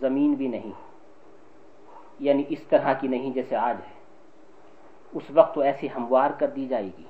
[0.00, 0.72] زمین بھی نہیں
[2.18, 3.98] یعنی اس طرح کی نہیں جیسے آج ہے۔
[5.12, 7.04] اس وقت تو ایسی ہموار کر دی جائے گی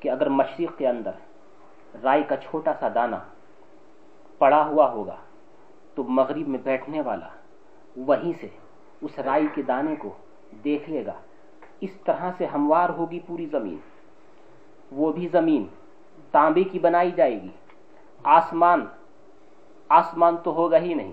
[0.00, 1.10] کہ اگر مشرق کے اندر
[2.02, 3.16] رائی کا چھوٹا سا دانہ
[4.38, 5.16] پڑا ہوا ہوگا
[5.94, 7.28] تو مغرب میں بیٹھنے والا
[7.96, 8.48] وہیں سے
[9.00, 10.10] اس رائی کے دانے کو
[10.64, 11.12] دیکھ لے گا۔
[11.80, 13.76] اس طرح سے ہموار ہوگی پوری زمین۔
[14.92, 15.66] وہ بھی زمین،
[16.30, 17.48] تانبے کی بنائی جائے گی۔
[18.24, 18.86] آسمان
[19.88, 21.12] آسمان تو ہوگا ہی نہیں۔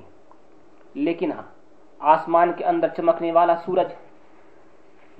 [0.93, 1.43] لیکن ہاں
[1.99, 3.87] آسمان کے اندر چمکنے والا سورج،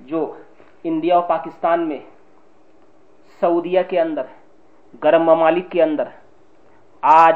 [0.00, 0.36] جو
[0.84, 1.98] انڈیا اور پاکستان میں،
[3.40, 4.22] سعودیہ کے اندر،
[5.04, 6.04] گرم ممالک کے اندر،
[7.00, 7.34] آج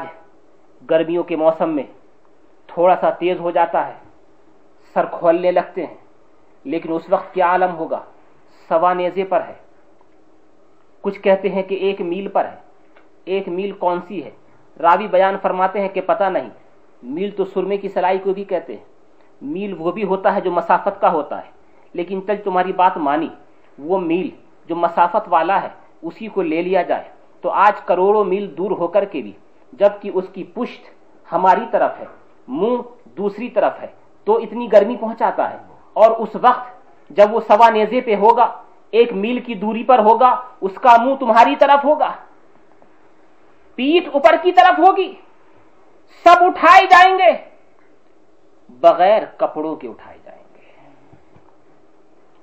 [0.89, 1.83] گرمیوں کے موسم میں
[2.67, 4.04] تھوڑا سا تیز ہو جاتا ہے۔
[4.95, 5.97] سر کھولنے لگتے ہیں۔
[6.63, 7.99] لیکن اس وقت کیا عالم ہوگا؟
[8.69, 9.53] سوا نیزے پر ہے۔
[11.01, 12.55] کچھ کہتے ہیں کہ ایک میل پر ہے۔
[13.25, 14.29] ایک میل کون سی ہے؟
[14.81, 16.49] راوی بیان فرماتے ہیں کہ پتہ نہیں۔
[17.03, 18.83] میل تو سرمے کی سلائی کو بھی کہتے ہیں۔
[19.41, 21.51] میل وہ بھی ہوتا ہے جو مسافت کا ہوتا ہے۔
[21.93, 23.29] لیکن چل تمہاری بات مانی۔
[23.79, 24.29] وہ میل
[24.65, 25.69] جو مسافت والا ہے،
[26.01, 27.03] اسی کو لے لیا جائے۔
[27.41, 29.31] تو آج کروڑوں میل دور ہو کر کے بھی
[29.73, 30.81] جبکہ اس کی پشت
[31.33, 32.05] ہماری طرف ہے،
[32.47, 32.75] منہ
[33.17, 35.57] دوسری طرف ہے۔ تو اتنی گرمی پہنچاتا ہے۔
[35.93, 36.69] اور اس وقت
[37.09, 41.15] جب وہ سوا نیزے پہ ہوگا، ایک میل کی دوری پر ہوگا، اس کا منہ
[41.15, 42.11] تمہاری طرف ہوگا۔
[43.75, 45.15] پیٹ اوپر کی طرف ہوگی۔
[46.23, 47.49] سب اٹھائے جائیں گے۔
[48.69, 50.89] بغیر کپڑوں کے اٹھائے جائیں گے۔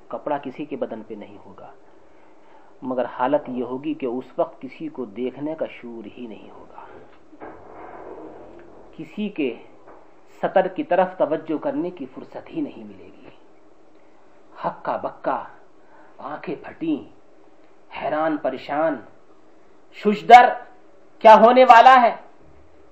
[0.09, 1.73] کپڑا کسی کے بدن پہ نہیں ہوگا۔
[2.83, 6.81] مگر حالت یہ ہوگی کہ اس وقت کسی کو دیکھنے کا شور ہی نہیں ہوگا۔
[8.97, 9.55] کسی کے
[10.43, 13.29] سطر کی طرف توجہ کرنے کی فرصت ہی نہیں ملے گی۔
[14.65, 15.45] ہکا بکا،
[16.19, 17.09] آنکھیں پھٹی
[18.03, 18.97] حیران، پریشان۔
[19.93, 20.49] ششدر،
[21.19, 22.17] کیا ہونے والا ہے؟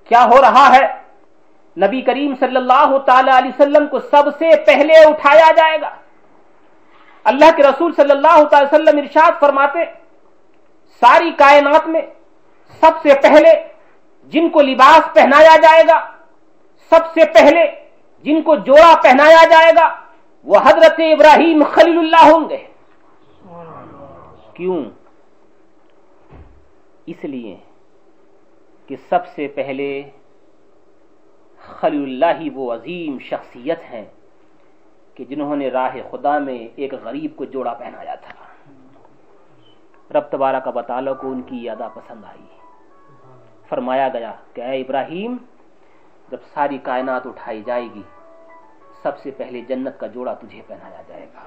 [0.04, 1.00] کیا ہو رہا ہے؟
[1.86, 5.94] نبی کریم صلی اللہ تعالی علیہ وسلم کو سب سے پہلے اٹھایا جائے گا۔
[7.24, 9.78] اللہ کے رسول صلی اللہ تعالی وسلم ارشاد فرماتے،
[11.00, 12.02] ساری کائنات میں
[12.80, 13.68] سب سے پہلے
[14.24, 16.19] جن کو لباس پہنایا جائے گا
[16.90, 17.70] سب سے پہلے
[18.22, 20.00] جن کو جوڑا پہنایا جائے گا،
[20.44, 22.66] وہ حضرت ابراہیم خلیل اللہ ہوں گے۔
[24.54, 24.84] کیوں؟
[27.06, 27.56] اس لیے
[28.86, 30.02] کہ سب سے پہلے
[31.58, 34.04] خلی اللہ ہی وہ عظیم شخصیت ہیں
[35.14, 38.44] کہ جنہوں نے راہ خدا میں ایک غریب کو جوڑا پہنایا تھا۔
[40.18, 42.46] رب تبارہ کا بطالہ کو ان کی یادہ پسند آئی۔
[43.68, 45.36] فرمایا گیا کہ اے ابراہیم
[46.30, 48.02] جب ساری کائنات اٹھائی جائے گی
[49.02, 51.40] سب سے پہلے جنت کا جوڑا تجھے پہنایا جائے گا۔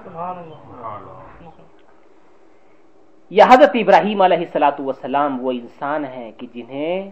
[3.30, 7.10] یہ حضرت ابراہیم علیہ السلاۃ وسلام وہ انسان ہیں کہ جنہیں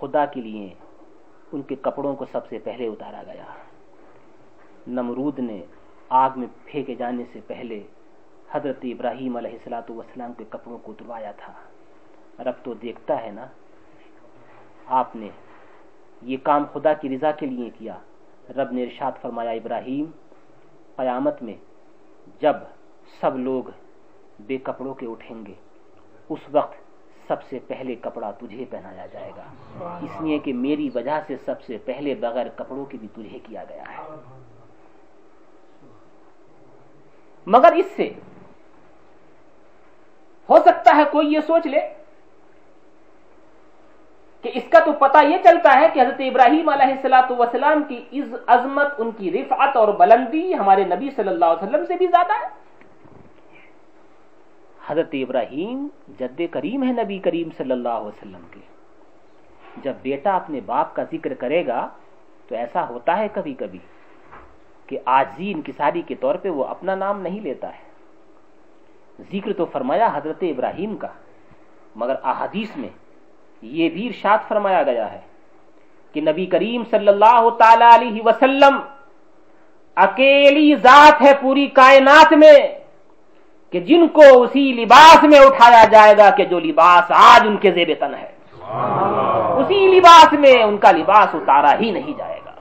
[0.00, 0.68] خدا کے لیے
[1.52, 3.44] ان کے کپڑوں کو سب سے پہلے اتارا گیا۔
[4.96, 5.60] نمرود نے
[6.22, 7.82] آگ میں پھینکے جانے سے پہلے
[8.52, 11.52] حضرت ابراہیم علیہ السلاۃ والسلام کے کپڑوں کو اتروایا تھا۔
[12.46, 13.46] رب تو دیکھتا ہے نا
[15.00, 15.28] آپ نے
[16.22, 17.98] یہ کام خدا کی رضا کے لیے کیا۔
[18.56, 20.04] رب نے ارشاد فرمایا، ابراہیم،
[20.96, 21.54] قیامت میں
[22.40, 22.56] جب
[23.20, 23.70] سب لوگ
[24.40, 25.54] بے کپڑوں کے اٹھیں گے،
[26.28, 26.76] اس وقت
[27.28, 31.62] سب سے پہلے کپڑا تجھے پہنایا جائے گا۔ اس لیے کہ میری وجہ سے سب
[31.62, 34.02] سے پہلے بغیر کپڑوں کے بھی تجھے کیا گیا ہے۔
[37.46, 38.10] مگر اس سے
[40.48, 41.80] ہو سکتا ہے کوئی یہ سوچ لے
[44.44, 47.98] کہ اس کا تو پتا یہ چلتا ہے کہ حضرت ابراہیم علیہ السلاۃ وسلام کی
[48.46, 52.34] عظمت، ان کی رفعت اور بلندی ہمارے نبی صلی اللہ علیہ وسلم سے بھی زیادہ
[52.42, 52.48] ہے۔
[54.88, 55.86] حضرت ابراہیم
[56.18, 58.60] جد کریم ہے نبی کریم صلی اللہ علیہ وسلم کے۔
[59.82, 61.88] جب بیٹا اپنے باپ کا ذکر کرے گا
[62.48, 63.78] تو ایسا ہوتا ہے کبھی کبھی
[64.86, 67.86] کہ آجی انکساری کے طور پہ وہ اپنا نام نہیں لیتا ہے۔
[69.32, 71.08] ذکر تو فرمایا حضرت ابراہیم کا،
[71.96, 72.88] مگر احادیث میں
[73.62, 75.20] یہ بھی ارشاد فرمایا گیا ہے
[76.12, 78.78] کہ نبی کریم صلی اللہ تعالی علیہ وسلم
[79.96, 82.58] اکیلی ذات ہے پوری کائنات میں
[83.70, 87.70] کہ جن کو اسی لباس میں اٹھایا جائے گا کہ جو لباس آج ان کے
[87.70, 88.30] زیب تن ہے۔
[89.60, 92.52] اسی لباس میں ان کا لباس اتارا ہی نہیں جائے گا۔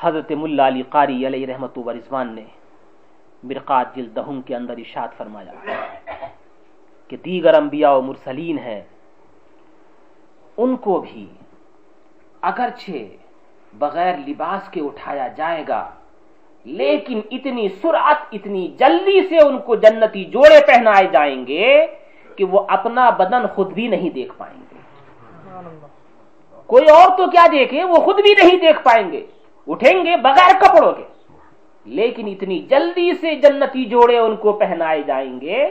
[0.00, 2.44] حضرت ملا علی قاری علیہ رحمت و رضوان نے
[3.42, 5.52] مرقات جلدہم کے اندر اشاد فرمایا۔
[7.10, 8.80] کہ دیگر انبیاء و مرسلین ہیں،
[10.58, 11.26] ان کو بھی
[12.42, 12.92] اگرچہ
[13.72, 15.84] بغیر لباس کے اٹھایا جائے گا،
[16.66, 21.86] لیکن اتنی سرعت، اتنی جلدی سے ان کو جنتی جوڑے پہنائے جائیں گے
[22.36, 24.78] کہ وہ اپنا بدن خود بھی نہیں دیکھ پائیں گے۔
[26.66, 29.24] کوئی اور تو کیا دیکھے؟ وہ خود بھی نہیں دیکھ پائیں گے۔
[29.66, 31.02] اٹھیں گے بغیر کپڑوں کے،
[31.86, 35.64] لیکن اتنی جلدی سے جنتی جوڑے ان کو پہنائے جائیں گے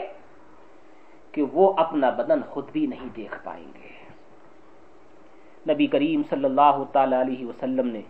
[1.34, 3.88] کہ وہ اپنا بدن خود بھی نہیں دیکھ پائیں گے۔
[5.72, 8.00] نبی کریم صلی اللہ تعالی علیہ وسلم نے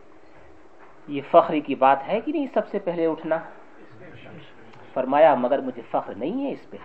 [1.08, 3.38] یہ فخر کی بات ہے کہ نہیں سب سے پہلے اٹھنا؟
[4.92, 6.76] فرمایا، مگر مجھے فخر نہیں ہے اس پہ۔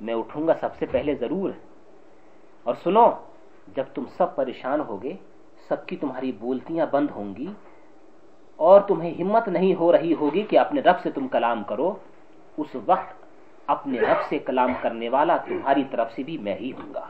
[0.00, 1.50] میں اٹھوں گا سب سے پہلے ضرور۔
[2.62, 3.10] اور سنو،
[3.76, 5.12] جب تم سب پریشان ہوگے،
[5.68, 7.52] سب کی تمہاری بولتیاں بند ہوں گی
[8.56, 11.94] اور تمہیں ہمت نہیں ہو رہی ہوگی کہ اپنے رب سے تم کلام کرو،
[12.56, 13.25] اس وقت
[13.66, 17.06] اپنے رب سے کلام کرنے والا تمہاری طرف سے بھی میں ہی ہوں گا۔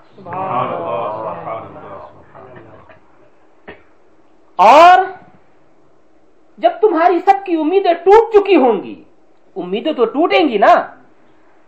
[4.57, 4.99] اور
[6.59, 9.05] جب تمہاری سب کی امیدیں ٹوٹ چکی ہوں گی،
[9.57, 10.87] امیدیں تو ٹوٹیں گی نا؟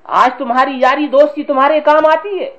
[0.05, 2.57] آج تمہاری یاری دوستی تمہارے کام آتی ہے۔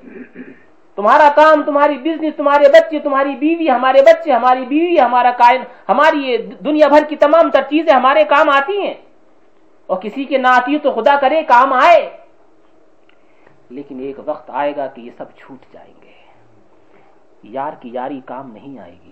[0.95, 6.37] تمہارا کام تمہاری بزنس تمہارے بچے، تمہاری بیوی، ہمارے بچے، ہماری بیوی، ہمارا کائن، ہماری
[6.37, 8.93] دنیا بھر کی تمام تر چیزیں ہمارے کام آتی ہیں۔
[9.87, 12.09] اور کسی کے نہ آتی تو خدا کرے کام آئے۔
[13.69, 16.11] لیکن ایک وقت آئے گا کہ یہ سب چھوٹ جائیں گے۔
[17.43, 19.11] یار کی یاری کام نہیں آئے گی۔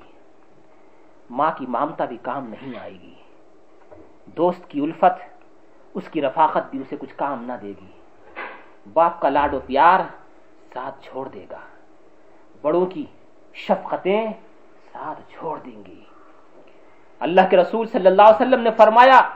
[1.30, 3.14] ماں کی مامتا بھی کام نہیں آئے گی۔
[4.26, 5.40] دوست کی الفت،
[5.94, 7.92] اس کی رفاقت بھی اسے کچھ کام نہ دے گی۔
[8.94, 10.00] باپ کا لاڈ و پیار
[10.74, 11.58] ساتھ چھوڑ دے گا۔
[12.62, 13.06] بڑوں کی
[13.54, 14.32] شفقتیں
[14.94, 16.04] ساتھ چھوڑ دیں گی۔
[17.20, 19.30] اللہ کے رسول صلی اللہ علیہ وسلم نے فرمایا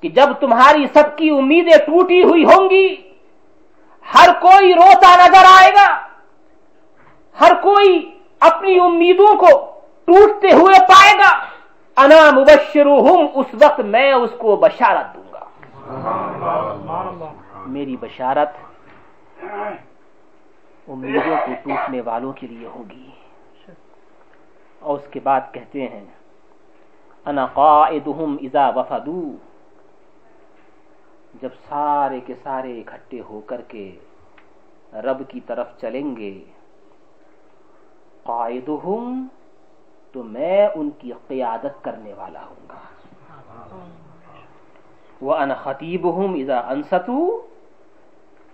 [0.00, 3.07] کہ جب تمہاری سب کی امیدیں ٹوٹی ہوئی ہوں گی
[4.14, 6.08] ہر کوئی روتا نظر آئے گا۔
[7.40, 11.44] ہر کوئی اپنی امیدوں کو ٹوٹتے ہوئے پائے گا۔
[11.96, 15.44] انا مبشرہم اس وقت میں اس کو بشارت دوں گا۔
[17.66, 18.48] میری بشارت
[20.88, 23.10] امیدوں کو ٹوٹنے والوں کے لیے ہوگی۔
[24.80, 26.04] اور اس کے بعد کہتے ہیں،
[27.26, 29.36] انا قائدہم اذا وفدو۔
[31.34, 33.98] جب سارے کے سارے اکٹھے ہو کر کے
[34.92, 36.44] رب کی طرف چلیں گے،
[38.22, 39.26] قائدہم
[40.12, 42.80] تو میں ان کی قیادت کرنے والا ہوں گا۔
[45.20, 47.46] وہ ان خطیب ہوں اذا انستو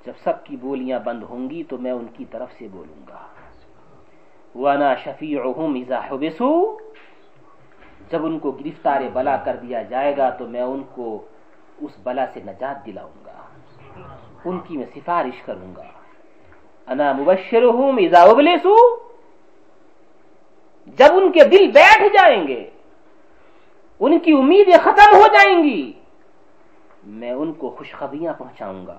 [0.06, 3.26] جب سب کی بولیاں بند ہوں گی تو میں ان کی طرف سے بولوں گا۔
[4.54, 6.78] وہ انا شفیع ہوں اذا حبسو
[8.10, 11.26] جب ان کو گرفتار بلا کر دیا جائے گا تو میں ان کو
[11.80, 13.32] اس بلا سے نجات دلاؤں گا۔
[14.44, 15.84] ان کی میں سفارش کروں گا۔
[16.86, 18.96] انا مبشر ہوں اذا ابلسو
[20.86, 22.70] جب ان کے دل بیٹھ جائیں گے،
[24.00, 25.92] ان کی امیدیں ختم ہو جائیں گی،
[27.04, 28.98] میں ان کو خوشخبریاں پہنچاؤں گا۔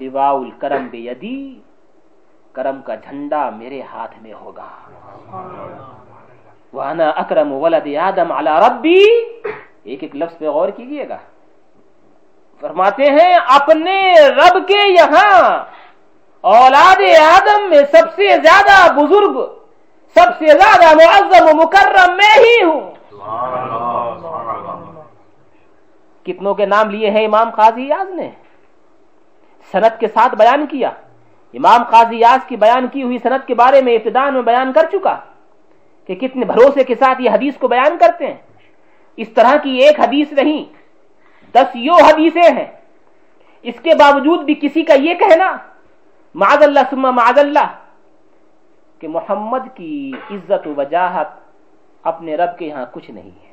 [0.00, 1.60] لواء الکرم بے یدی
[2.52, 4.68] کرم کا جھنڈا میرے ہاتھ میں ہوگا۔
[6.72, 9.04] وانا اکرم ولد آدم علی ربی۔
[9.82, 11.18] ایک ایک لفظ پہ غور کیجیے گا۔
[12.60, 15.64] فرماتے ہیں، اپنے رب کے یہاں
[16.40, 19.46] اولاد آدم میں سب سے زیادہ بزرگ،
[20.14, 22.90] سب سے زیادہ معظم و مکرم میں ہی ہوں۔
[26.24, 28.30] کتنوں کے نام لیے ہیں امام قاضی یاز نے؟
[29.72, 30.88] سنت کے ساتھ بیان کیا۔
[31.54, 34.86] امام قاضی یاز کی بیان کی ہوئی سنت کے بارے میں ابتدان میں بیان کر
[34.92, 35.16] چکا
[36.06, 38.34] کہ کتنے بھروسے کے ساتھ یہ حدیث کو بیان کرتے ہیں۔
[39.16, 40.79] اس طرح کی ایک حدیث نہیں
[41.54, 42.70] دس یو حدیثیں ہیں۔
[43.64, 45.50] اس کے باوجود بھی کسی کا یہ کہنا
[46.34, 47.68] معذ اللہ سما معذ اللہ،
[49.00, 51.28] کہ محمد کی عزت و وجاہت
[52.04, 53.48] اپنے رب کے یہاں کچھ نہیں ہے۔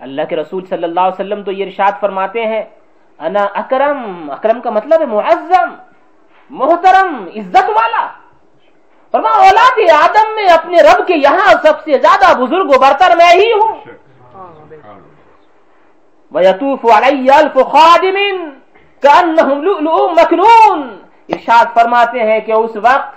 [0.00, 2.62] اللہ کے رسول صلی اللہ علیہ وسلم تو یہ ارشاد فرماتے ہیں،
[3.18, 5.74] انا اکرم اکرم کا مطلب ہے معظم،
[6.50, 8.06] محترم، عزت والا۔
[9.14, 13.32] فرما اولاد آدم میں اپنے رب کے یہاں سب سے زیادہ بزرگ و برتر میں
[13.32, 13.74] ہی ہوں۔
[16.34, 18.18] وَيَتُوفُ عَلَيَّ الْفُ خَادِمٍ
[19.02, 20.80] كَأَنَّهُمْ لُؤْلُؤُ مَكْنُونَ۔
[21.28, 23.08] ارشاد فرماتے ہیں کہ اس وقت،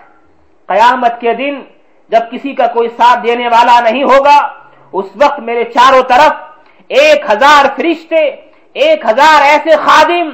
[0.68, 1.62] قیامت کے دن،
[2.10, 4.40] جب کسی کا کوئی ساتھ دینے والا نہیں ہوگا،
[4.94, 6.32] اس وقت میرے چاروں طرف
[6.88, 8.24] ایک ہزار فرشتے،
[8.74, 10.30] ایک ہزار ایسے خادم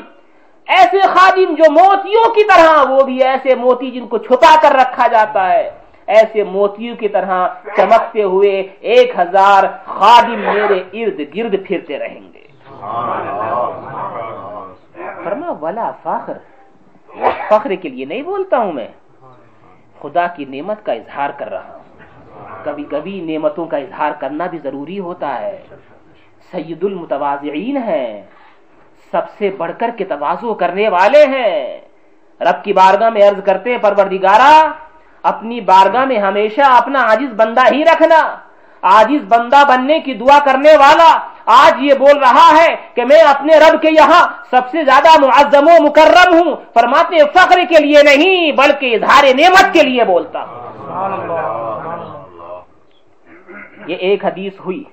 [0.67, 5.07] ایسے خادم جو موتیوں کی طرح، وہ بھی ایسے موتی جن کو چھپا کر رکھا
[5.07, 5.69] جاتا ہے،
[6.07, 12.48] ایسے موتیوں کی طرح چمکتے ہوئے ایک ہزار خادم میرے ارد گرد پھرتے رہیں گے۔
[15.23, 16.37] فرما، ولا فخر
[17.49, 18.87] فخر کے لیے نہیں بولتا ہوں میں۔
[20.01, 21.79] خدا کی نعمت کا اظہار کر رہا ہوں۔
[22.63, 25.63] کبھی کبھی نعمتوں کا اظہار کرنا بھی ضروری ہوتا ہے۔
[26.51, 28.21] سید المتوازعین ہیں۔
[29.11, 31.81] سب سے بڑھ کر کے توازو کرنے والے ہیں۔
[32.41, 34.71] رب کی بارگاہ میں عرض کرتے ہیں، پروردگارا،
[35.23, 38.35] اپنی بارگاہ میں ہمیشہ اپنا عاجز بندہ ہی رکھنا۔
[38.81, 41.17] عاجز بندہ بننے کی دعا کرنے والا
[41.51, 45.67] آج یہ بول رہا ہے کہ میں اپنے رب کے یہاں سب سے زیادہ معظم
[45.67, 50.59] و مکرم ہوں۔ فرماتے فخر کے لیے نہیں بلکہ اظہار نعمت کے لیے بولتا ہوں۔
[53.87, 54.83] یہ ایک حدیث ہوئی۔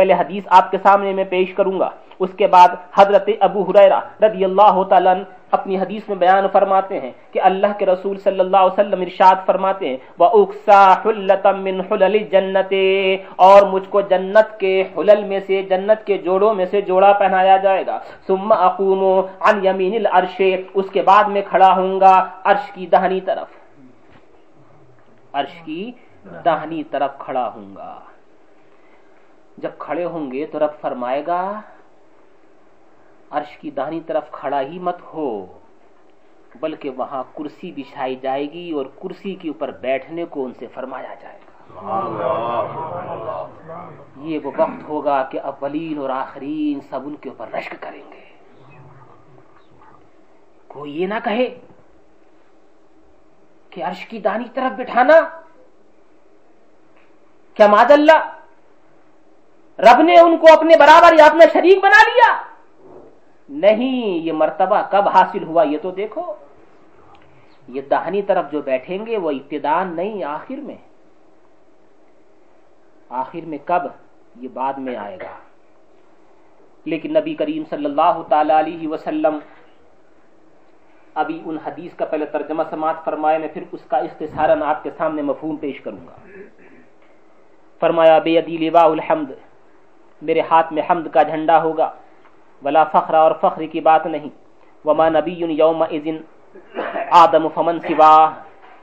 [0.00, 4.00] پہلے حدیث آپ کے سامنے میں پیش کروں گا۔ اس کے بعد حضرت ابو حریرہ
[4.22, 5.14] رضی اللہ تعالیٰ
[5.50, 9.34] اپنی حدیث میں بیان فرماتے ہیں کہ اللہ کے رسول صلی اللہ علیہ وسلم ارشاد
[9.46, 12.74] فرماتے ہیں، وَأُقْسَا مِنْ حُلَلِ جَنَّتِ
[13.36, 17.56] اور مجھ کو جنت کے حلل میں سے، جنت کے جوڑوں میں سے جوڑا پہنایا
[17.56, 20.42] جائے گا۔ ثم اقوم عن یمین العرش
[20.74, 23.48] اس کے بعد میں کھڑا ہوں گا عرش کی دہنی طرف۔
[25.32, 25.92] عرش کی
[26.44, 27.94] دہنی طرف کھڑا ہوں گا۔
[29.62, 31.60] جب کھڑے ہوں گے تو رب فرمائے گا،
[33.30, 35.30] عرش کی دانی طرف کھڑا ہی مت ہو،
[36.60, 41.14] بلکہ وہاں کرسی بچھائی جائے گی اور کرسی کے اوپر بیٹھنے کو ان سے فرمایا
[41.20, 41.48] جائے گا۔
[44.16, 48.24] یہ وہ وقت ہوگا کہ اولین اور آخرین سب ان کے اوپر رشک کریں گے۔
[50.68, 51.48] کوئی یہ نہ کہے
[53.70, 55.20] کہ عرش کی دانی طرف بٹھانا،
[57.56, 58.20] کیا ماد اللہ؟
[59.80, 62.42] رب نے ان کو اپنے برابر یا اپنا شریک بنا لیا۔
[63.48, 66.34] نہیں، یہ مرتبہ کب حاصل ہوا یہ تو دیکھو۔
[67.68, 70.76] یہ دہنی طرف جو بیٹھیں گے، وہ ابتدان نہیں، آخر میں۔
[73.08, 73.82] آخر میں کب
[74.40, 75.38] یہ بعد میں آئے گا۔
[76.84, 79.38] لیکن نبی کریم صلی اللہ تعالی علیہ وسلم
[81.14, 84.90] ابھی ان حدیث کا پہلے ترجمہ سماعت فرمایا میں پھر اس کا اختصارا آپ کے
[84.96, 86.28] سامنے مفہوم پیش کروں گا۔
[87.80, 89.49] فرمایا، بے عدی الحمد۔
[90.22, 91.90] میرے ہاتھ میں حمد کا جھنڈا ہوگا۔
[92.64, 94.28] ولا فخر اور فخر کی بات نہیں۔
[94.84, 96.16] وما نبی یوم اذن
[97.10, 98.30] آدم فمن سوا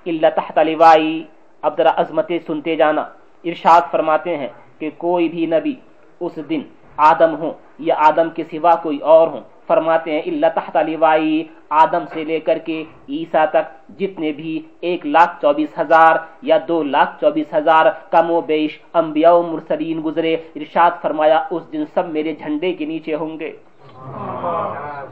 [0.06, 1.24] اللہ تحت لوائی۔
[1.62, 3.02] اب ذرا عظمتیں سنتے جانا۔
[3.44, 4.48] ارشاد فرماتے ہیں
[4.80, 5.76] کہ کوئی بھی نبی
[6.20, 6.62] اس دن
[6.98, 11.44] آدم ہو یا آدم کے سوا کوئی اور ہوں۔ فرماتے ہیں اللہ تحت لوائی
[11.84, 13.66] آدم سے لے کر کے عیسیٰ تک
[14.00, 19.34] جتنے بھی ایک لاکھ چوبیس ہزار یا دو لاکھ چوبیس ہزار کم و بیش انبیاء
[19.34, 23.52] و مرسلین گزرے، ارشاد فرمایا، اس دن سب میرے جھنڈے کے نیچے ہوں گے۔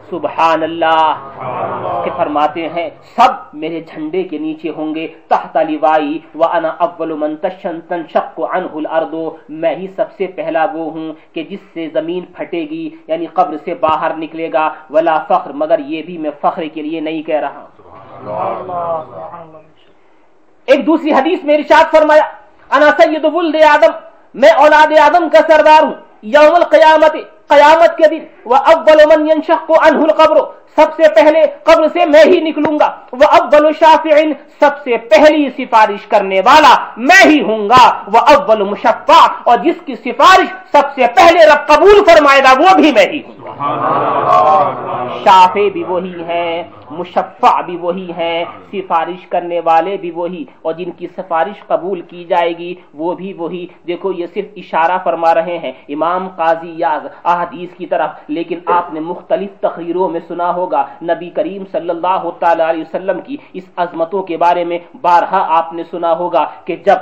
[0.10, 3.32] سبحان اللہ کہ فرماتے ہیں، سب
[3.62, 9.16] میرے جھنڈے کے نیچے ہوں گے، تحت لوائی وانا اول من تنشق عنه الارض
[9.62, 13.58] میں ہی سب سے پہلا وہ ہوں کہ جس سے زمین پھٹے گی یعنی قبر
[13.66, 17.44] سے باہر نکلے گا، ولا فخر، مگر یہ بھی میں فخر کے لیے نہیں کہہ
[17.46, 17.66] رہا
[20.68, 22.24] ایک دوسری حدیث میں ارشاد فرمایا
[22.72, 23.92] انا سید ولد آدم،
[24.42, 25.94] میں اولاد آدم کا سردار ہوں۔
[26.34, 27.16] یوم القیامت،
[27.48, 30.38] قیامت کے دن، وہ اول من ینشق کو انہ القبر،
[30.76, 35.50] سب سے پہلے قبر سے میں ہی نکلوں گا، وہ اول شافعین سب سے پہلی
[35.58, 36.74] سفارش کرنے والا
[37.10, 41.68] میں ہی ہوں گا، وہ اول مشفع، اور جس کی سفارش سب سے پہلے رب
[41.68, 43.52] قبول فرمائے گا، وہ بھی میں ہی ہوں گا۔
[45.24, 50.92] شافع بھی وہی ہیں مشفع بھی وہی ہیں سفارش کرنے والے بھی وہی، اور جن
[50.98, 55.58] کی سفارش قبول کی جائے گی، وہ بھی وہی۔ دیکھو، یہ صرف اشارہ فرما رہے
[55.58, 60.86] ہیں۔ امام قاضی یاز، احادیث کی طرف، لیکن آپ نے مختلف تقریروں میں سنا ہوگا۔
[61.02, 65.74] نبی کریم صلی اللہ تعالی علیہ وسلم کی اس عظمتوں کے بارے میں بارہا آپ
[65.74, 67.00] نے سنا ہوگا کہ جب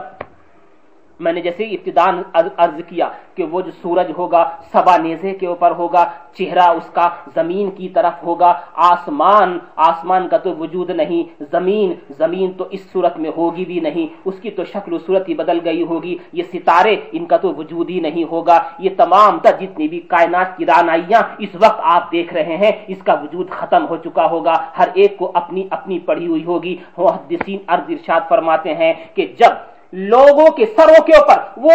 [1.20, 5.72] میں نے جیسے ابتدان عرض کیا کہ وہ جو سورج ہوگا، سبا نیزے کے اوپر
[5.72, 11.93] ہوگا، چہرہ اس کا زمین کی طرف ہوگا۔ آسمان آسمان کا تو وجود نہیں، زمین
[12.18, 15.34] زمین تو اس صورت میں ہوگی بھی نہیں۔ اس کی تو شکل و صورت ہی
[15.34, 19.51] بدل گئی ہوگی۔ یہ ستارے ان کا تو وجود ہی نہیں ہوگا۔ یہ تمام تر
[19.59, 23.88] جتنی بھی کائنات کی رانائیاں اس وقت آپ دیکھ رہے ہیں، اس کا وجود ختم
[23.88, 28.76] ہو چکا ہوگا۔ ہر ایک کو اپنی اپنی پڑھی ہوئی ہوگی۔ محدثین ارض ارشاد فرماتے
[28.76, 31.73] ہیں کہ جب لوگوں کے سروں کے اوپر وہ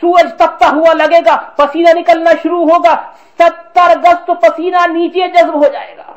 [0.00, 2.94] سورج تپتا ہوا لگے گا، پسینہ نکلنا شروع ہوگا،
[3.38, 6.12] ستر گز تو پسینہ نیچے جذب ہو جائے گا۔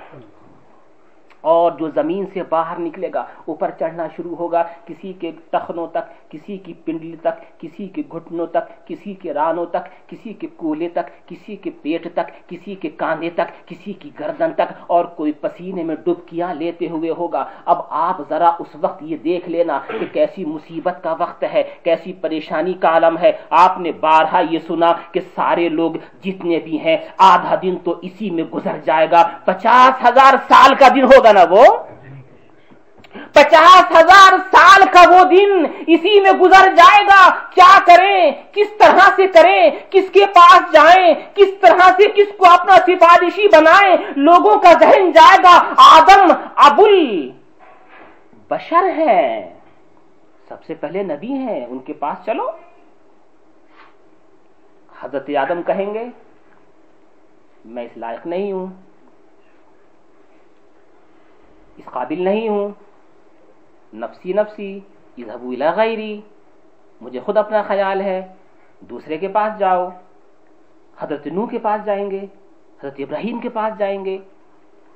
[1.41, 6.20] اور جو زمین سے باہر نکلے گا، اوپر چڑھنا شروع ہوگا، کسی کے ٹخنوں تک
[6.32, 10.89] کسی کی پنڈلی تک، کسی کے گھٹنوں تک، کسی کے رانوں تک، کسی کے کولے
[10.89, 15.32] تک، کسی کے پیٹ تک، کسی کے کاندھے تک، کسی کی گردن تک، اور کوئی
[15.32, 20.05] پسینے میں ڈبکیاں لیتے ہوئے ہوگا۔ اب آپ ذرا اس وقت یہ دیکھ لینا کہ
[20.13, 24.93] کیسی مصیبت کا وقت ہے، کیسی پریشانی کا عالم ہے۔ آپ نے بارہا یہ سنا
[25.11, 25.91] کہ سارے لوگ
[26.23, 30.88] جتنے بھی ہیں، آدھا دن تو اسی میں گزر جائے گا۔ پچاس ہزار سال کا
[30.95, 31.65] دن ہوگا نا وہ؟
[33.14, 39.09] پچاس ہزار سال کا وہ دن اسی میں گزر جائے گا۔ کیا کریں؟ کس طرح
[39.16, 44.59] سے کریں؟ کس کے پاس جائیں؟ کس طرح سے کس کو اپنا سفارشی بنائیں؟ لوگوں
[44.59, 47.30] کا ذہن جائے گا، آدم ابل
[48.49, 49.53] بشر ہے۔
[50.47, 52.51] سب سے پہلے نبی ہیں، ان کے پاس چلو۔
[55.01, 56.05] حضرت آدم کہیں گے،
[57.66, 58.68] میں اس لائق نہیں ہوں۔
[61.78, 62.90] اس قابل نہیں ہوں۔
[63.93, 64.79] نفسی نفسی،
[65.17, 66.21] اذهبوا الى غیری
[67.01, 68.33] مجھے خود اپنا خیال ہے،
[68.79, 69.89] دوسرے کے پاس جاؤ،
[70.99, 72.25] حضرت نو کے پاس جائیں گے،
[72.79, 74.17] حضرت ابراہیم کے پاس جائیں گے،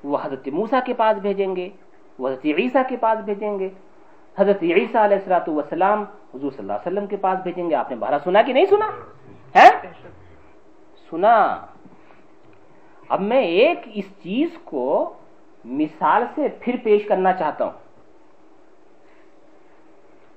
[0.03, 1.69] وہ حضرت موسا کے پاس بھیجیں گے،
[2.19, 3.69] وہ حضرت عیسیٰ کے پاس بھیجیں گے۔
[4.37, 7.89] حضرت عیسیٰ علیہ السلاۃ والسلام حضور صلی اللہ علیہ وسلم کے پاس بھیجیں گے۔ آپ
[7.89, 8.89] نے بارہ سنا کہ نہیں سنا؟
[9.55, 9.69] ہے
[11.09, 11.65] سنا۔
[13.09, 15.13] اب میں ایک اس چیز کو
[15.65, 17.84] مثال سے پھر پیش کرنا چاہتا ہوں۔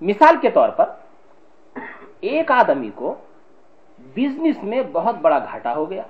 [0.01, 0.91] مثال کے طور پر،
[2.21, 3.15] ایک آدمی کو
[3.99, 6.03] بزنس میں بہت بڑا گھاٹا ہو گیا۔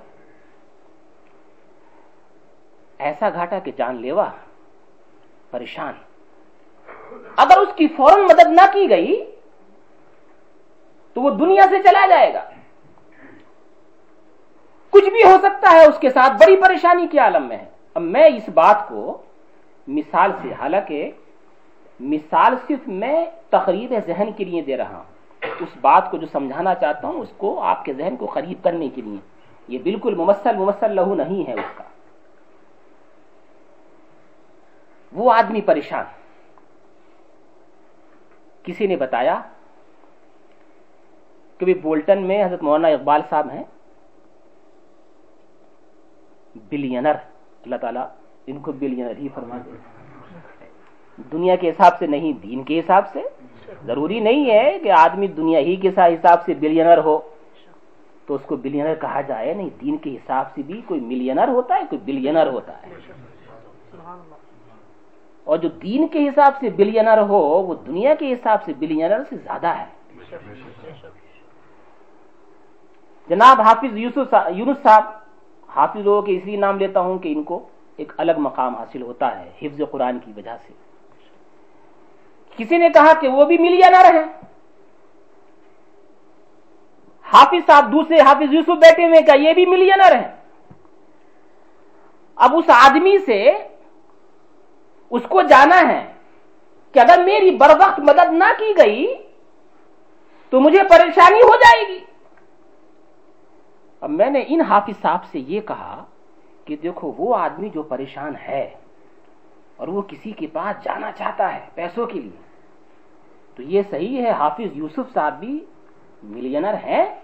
[2.97, 4.29] ایسا گھاٹا کہ جان لیوا،
[5.51, 5.93] پریشان۔
[7.37, 9.31] اگر اس کی فوراً مدد نہ کی گئی،
[11.13, 12.49] تو وہ دنیا سے چلا جائے گا۔
[14.89, 18.01] کچھ بھی ہو سکتا ہے، اس کے ساتھ بڑی پریشانی کے عالم میں ہے۔ اب
[18.01, 19.21] میں اس بات کو
[19.87, 21.11] مثال سے، حالانکہ
[21.99, 25.03] مثال صرف میں تقریب ذہن کے لیے دے رہا ہوں۔
[25.59, 28.89] اس بات کو جو سمجھانا چاہتا ہوں، اس کو آپ کے ذہن کو قریب کرنے
[28.89, 29.17] کے لیے۔
[29.67, 31.83] یہ بالکل ممثل ممثل لہو نہیں ہے اس کا۔
[35.13, 36.05] وہ آدمی پریشان۔
[38.63, 39.41] کسی نے بتایا
[41.57, 43.63] کہ بولٹن میں حضرت مولانا اقبال صاحب ہیں۔
[46.55, 47.15] بلینر۔
[47.63, 48.07] اللہ تعالیٰ
[48.47, 49.71] ان کو بلینر ہی فرما دے
[51.31, 53.19] دنیا کے حساب سے نہیں، دین کے حساب سے۔
[53.85, 57.19] ضروری نہیں ہے کہ آدمی دنیا ہی کے حساب سے بلینر ہو۔
[58.25, 61.75] تو اس کو بلینر کہا جائے، نہیں، دین کے حساب سے بھی کوئی ملینر ہوتا
[61.75, 62.87] ہے، کوئی بلینر ہوتا ہے۔
[65.43, 69.37] اور جو دین کے حساب سے بلینر ہو، وہ دنیا کے حساب سے بلینر سے
[69.37, 69.85] زیادہ ہے۔
[73.27, 75.03] جناب حافظ یوسف یونس صاحب،
[75.67, 79.01] حافظ لوگوں کے اس لیے نام لیتا ہوں کہ ان کو ایک الگ مقام حاصل
[79.01, 80.88] ہوتا ہے، حفظ قرآن کی وجہ سے۔
[82.59, 84.23] کسی نے کہا کہ وہ بھی ملیا نہ رہے۔
[87.23, 90.35] حافظ صاحب دوسرے حافظ یوسف بیٹے میں کہا یہ بھی ملیا نہ رہے؟
[92.35, 93.49] اب اس آدمی سے
[95.09, 96.13] اس کو جانا ہے
[96.91, 99.15] کہ اگر میری بر وقت مدد نہ کی گئی
[100.49, 101.99] تو مجھے پریشانی ہو جائے گی۔
[104.01, 106.03] اب میں نے ان حافظ صاحب سے یہ کہا
[106.65, 108.75] کہ دیکھو، وہ آدمی جو پریشان ہے
[109.75, 112.48] اور وہ کسی کے پاس جانا چاہتا ہے پیسوں کے لیے۔
[113.59, 115.65] تو یہ صحیح ہے، حافظ یوسف صاحب بھی
[116.23, 117.19] ملینر ہے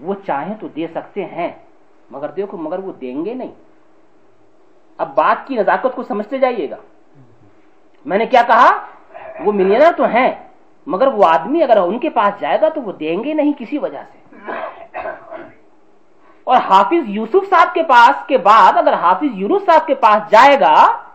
[0.00, 1.52] وہ چاہیں تو دے سکتے ہیں،
[2.10, 3.52] مگر دیکھو، مگر وہ دیں گے نہیں۔
[4.98, 6.76] اب بات کی نزاکت کو سمجھتے جائیے گا۔
[8.04, 8.86] میں نے کیا کہا؟
[9.44, 10.34] وہ ملینر تو ہیں،
[10.86, 13.78] مگر وہ آدمی اگر ان کے پاس جائے گا تو وہ دیں گے نہیں کسی
[13.78, 14.18] وجہ سے۔
[16.44, 20.60] اور حافظ یوسف صاحب کے پاس کے بعد اگر حافظ یونس صاحب کے پاس جائے
[20.60, 21.09] گا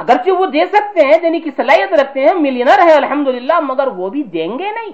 [0.00, 3.86] اگرچہ وہ دے سکتے ہیں یعنی دینے کی صلاحیت رکھتے ہیں، ملینر ہے الحمدللہ، مگر
[3.86, 4.92] وہ بھی دیں گے نہیں۔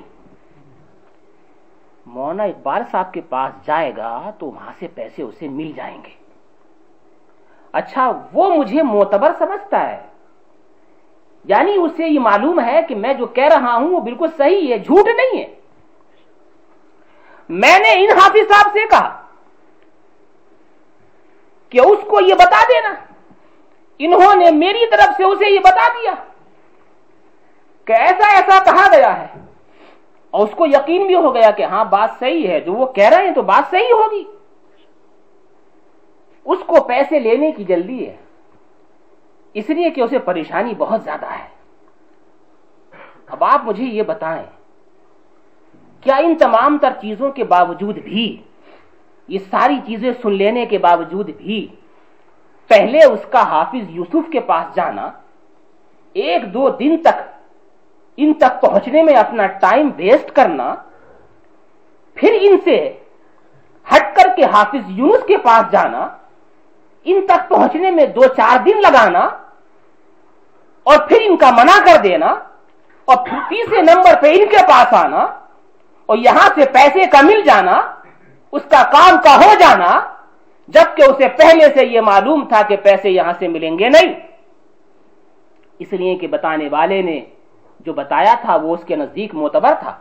[2.06, 6.10] مونا اقبال صاحب کے پاس جائے گا تو وہاں سے پیسے اسے مل جائیں گے۔
[7.72, 10.06] اچھا وہ مجھے معتبر سمجھتا ہے۔
[11.44, 14.78] یعنی اسے یہ معلوم ہے کہ میں جو کہہ رہا ہوں وہ بالکل صحیح ہے،
[14.78, 15.54] جھوٹ نہیں ہے۔
[17.48, 19.22] میں نے ان حافظ صاحب سے کہا
[21.70, 23.05] کہ اس کو یہ بتا دینا۔
[23.98, 26.14] انہوں نے میری طرف سے اسے یہ بتا دیا
[27.84, 29.26] کہ ایسا ایسا کہا گیا ہے
[30.30, 33.08] اور اس کو یقین بھی ہو گیا کہ ہاں بات صحیح ہے، جو وہ کہہ
[33.08, 34.24] رہے ہیں تو بات صحیح ہوگی۔
[36.44, 38.16] اس کو پیسے لینے کی جلدی ہے۔
[39.54, 41.48] اس لیے کہ اسے پریشانی بہت زیادہ ہے۔
[43.26, 44.46] اب آپ مجھے یہ بتائیں،
[46.00, 48.36] کیا ان تمام تر چیزوں کے باوجود بھی،
[49.28, 51.66] یہ ساری چیزیں سن لینے کے باوجود بھی
[52.70, 55.08] پہلے اس کا حافظ یوسف کے پاس جانا،
[56.16, 57.20] ایک دو دن تک
[58.18, 60.74] ان تک پہنچنے میں اپنا ٹائم ویسٹ کرنا،
[62.16, 62.76] پھر ان سے
[63.86, 66.06] ہٹ کر کے حافظ یونس کے پاس جانا،
[67.06, 69.24] ان تک پہنچنے میں دو چار دن لگانا،
[70.86, 72.26] اور پھر ان کا منع کر دینا،
[73.08, 75.22] اور پھر تیسرے نمبر پہ ان کے پاس آنا،
[76.08, 77.76] اور یہاں سے پیسے کا مل جانا،
[78.52, 79.90] اس کا کام کا ہو جانا
[80.68, 84.12] جبکہ اسے پہلے سے یہ معلوم تھا کہ پیسے یہاں سے ملیں گے نہیں۔
[85.78, 87.18] اس لیے کہ بتانے والے نے
[87.80, 89.92] جو بتایا تھا وہ اس کے نزدیک معتبر تھا،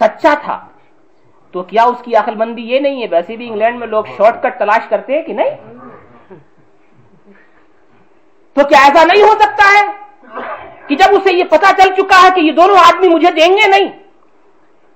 [0.00, 0.58] سچا تھا۔
[1.54, 4.42] تو کیا اس کی عقل مندی یہ نہیں ہے؟ ویسے بھی انگلینڈ میں لوگ شارٹ
[4.42, 5.50] کٹ تلاش کرتے ہیں کہ نہیں؟
[8.56, 9.82] تو کیا ایسا نہیں ہو سکتا ہے
[10.86, 13.68] کہ جب اسے یہ پتا چل چکا ہے کہ یہ دونوں آدمی مجھے دیں گے
[13.68, 13.88] نہیں،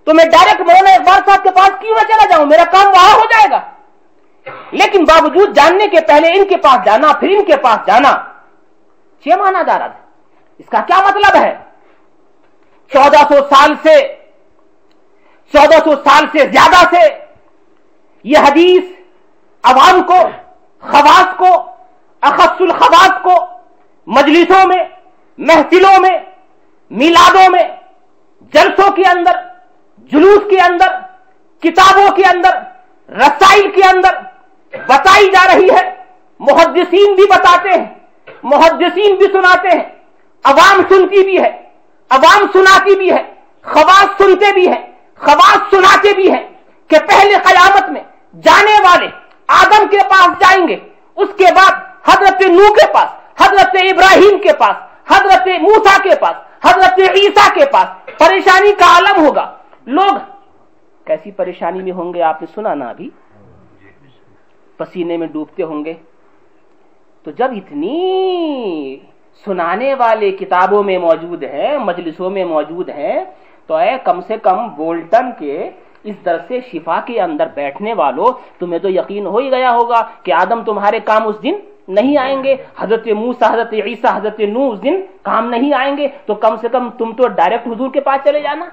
[0.06, 3.14] تو میں ڈائریکٹ مولانا اقبال صاحب کے پاس کیوں نہ چلا جاؤں؟ میرا کام وہاں
[3.14, 3.60] ہو جائے گا۔
[4.74, 8.12] لیکن باوجود جاننے کے پہلے ان کے پاس جانا، پھر ان کے پاس جانا
[9.24, 10.02] چھ مانا جا رہا تھا
[10.60, 11.52] اس کا کیا مطلب ہے؟
[12.90, 13.96] چودہ سو سال سے،
[15.52, 17.02] چودہ سو سال سے زیادہ سے
[18.24, 18.82] یہ حدیث
[19.64, 20.20] عوام کو،
[20.82, 21.52] خواص کو،
[22.22, 23.36] اخص الخواص کو
[24.06, 24.82] مجلسوں میں،
[25.38, 26.18] محفلوں میں،
[26.90, 27.66] میلادوں میں،
[28.52, 29.40] جلسوں کے اندر،
[30.12, 30.94] جلوس کے اندر،
[31.62, 32.58] کتابوں کے اندر،
[33.08, 34.20] رسائل کے اندر
[34.78, 35.94] بتائی جا رہی ہے۔
[36.38, 37.94] محدثین بھی بتاتے ہیں۔
[38.42, 39.84] محدثین بھی سناتے ہیں۔
[40.44, 41.62] عوام سنتی بھی ہے۔
[42.10, 46.48] عوام سناتی بھی ہے۔ خواص سنتے بھی ہیں۔ خواص سناتے بھی ہیں
[46.88, 48.02] کہ پہلے قیامت میں
[48.42, 49.06] جانے والے
[49.48, 50.76] آدم کے پاس جائیں گے۔
[51.16, 51.72] اس کے بعد
[52.04, 54.76] حضرت نو کے پاس، حضرت ابراہیم کے پاس،
[55.12, 59.56] حضرت موسا کے پاس، حضرت عیسیٰ کے پاس پریشانی کا عالم ہوگا۔
[59.86, 60.16] لوگ
[61.04, 63.10] کیسی پریشانی میں ہوں گے؟ آپ نے سنا نا ابھی؟
[64.76, 65.94] پسینے میں ڈوبتے ہوں گے۔
[67.22, 68.98] تو جب اتنی
[69.44, 73.24] سنانے والے کتابوں میں موجود ہیں، مجلسوں میں موجود ہیں،
[73.66, 75.70] تو اے کم سے کم بولٹن کے
[76.04, 80.32] اس درس شفا کے اندر بیٹھنے والوں، تمہیں تو یقین ہو ہی گیا ہوگا کہ
[80.32, 81.54] آدم تمہارے کام اس دن
[81.88, 86.08] نہیں آئیں گے۔ حضرت موسا حضرت عیسیٰ، حضرت نو اس دن کام نہیں آئیں گے۔
[86.26, 88.64] تو کم سے کم تم تو ڈائریکٹ حضور کے پاس چلے جانا۔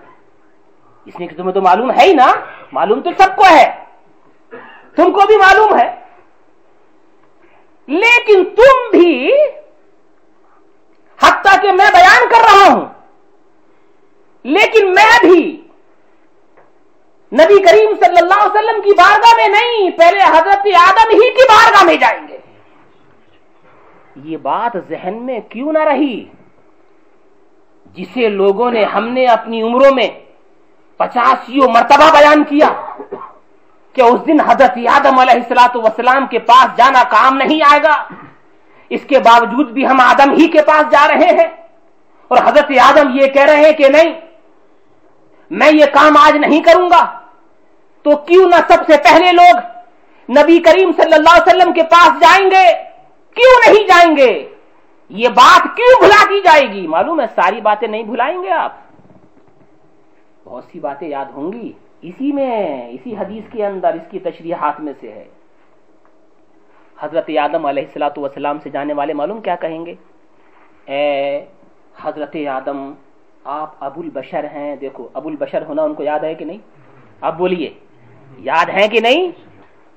[1.06, 2.34] اس لیے کہ تمہیں تو معلوم ہے ہی نا،
[2.72, 3.91] معلوم تو سب کو ہے۔
[4.96, 5.96] تم کو بھی معلوم ہے۔
[7.88, 9.32] لیکن تم بھی
[11.22, 12.86] حتیٰ کہ میں بیان کر رہا ہوں۔
[14.44, 15.68] لیکن میں بھی
[17.34, 21.48] نبی کریم صلی اللہ علیہ وسلم کی بارگاہ میں نہیں، پہلے حضرت آدم ہی کی
[21.50, 22.38] بارگاہ میں جائیں گے۔
[24.16, 26.26] یہ بات ذہن میں کیوں نہ رہی؟
[27.86, 30.08] جسے لوگوں نے ہم نے اپنی عمروں میں
[30.98, 32.91] پچاسیوں مرتبہ بیان کیا۔
[33.94, 38.04] کہ اس دن حضرت آدم علیہ السلاۃ وسلام کے پاس جانا کام نہیں آئے گا۔
[38.90, 41.48] اس کے باوجود بھی ہم آدم ہی کے پاس جا رہے ہیں۔
[42.28, 44.22] اور حضرت آدم یہ کہہ رہے ہیں کہ نہیں،
[45.50, 47.20] میں یہ کام آج نہیں کروں گا۔
[48.04, 49.58] تو کیوں نہ سب سے پہلے لوگ
[50.40, 52.84] نبی کریم صلی اللہ علیہ وسلم کے پاس جائیں گے؟
[53.34, 54.50] کیوں نہیں جائیں گے؟
[55.10, 58.72] یہ بات کیوں بھلا کی جائے گی؟ معلوم ہے ساری باتیں نہیں بھلائیں گے آپ۔
[60.44, 61.72] بہت سی باتیں یاد ہوں گی۔
[62.02, 65.26] اسی میں، اسی حدیث کے اندر اس کی تشریحات میں سے ہے۔
[67.00, 69.96] حضرت آدم علیہ السلاۃ وسلام سے جانے والے معلوم کیا کہیں گے؟
[70.86, 71.46] اے
[72.02, 72.94] حضرت آدم،
[73.44, 76.58] آپ ابو البشر ہیں۔ دیکھو، ابو البشر ہونا ان کو یاد ہے کہ نہیں؟
[77.22, 77.70] اب بولیے،
[78.38, 79.32] یاد ہے کہ نہیں؟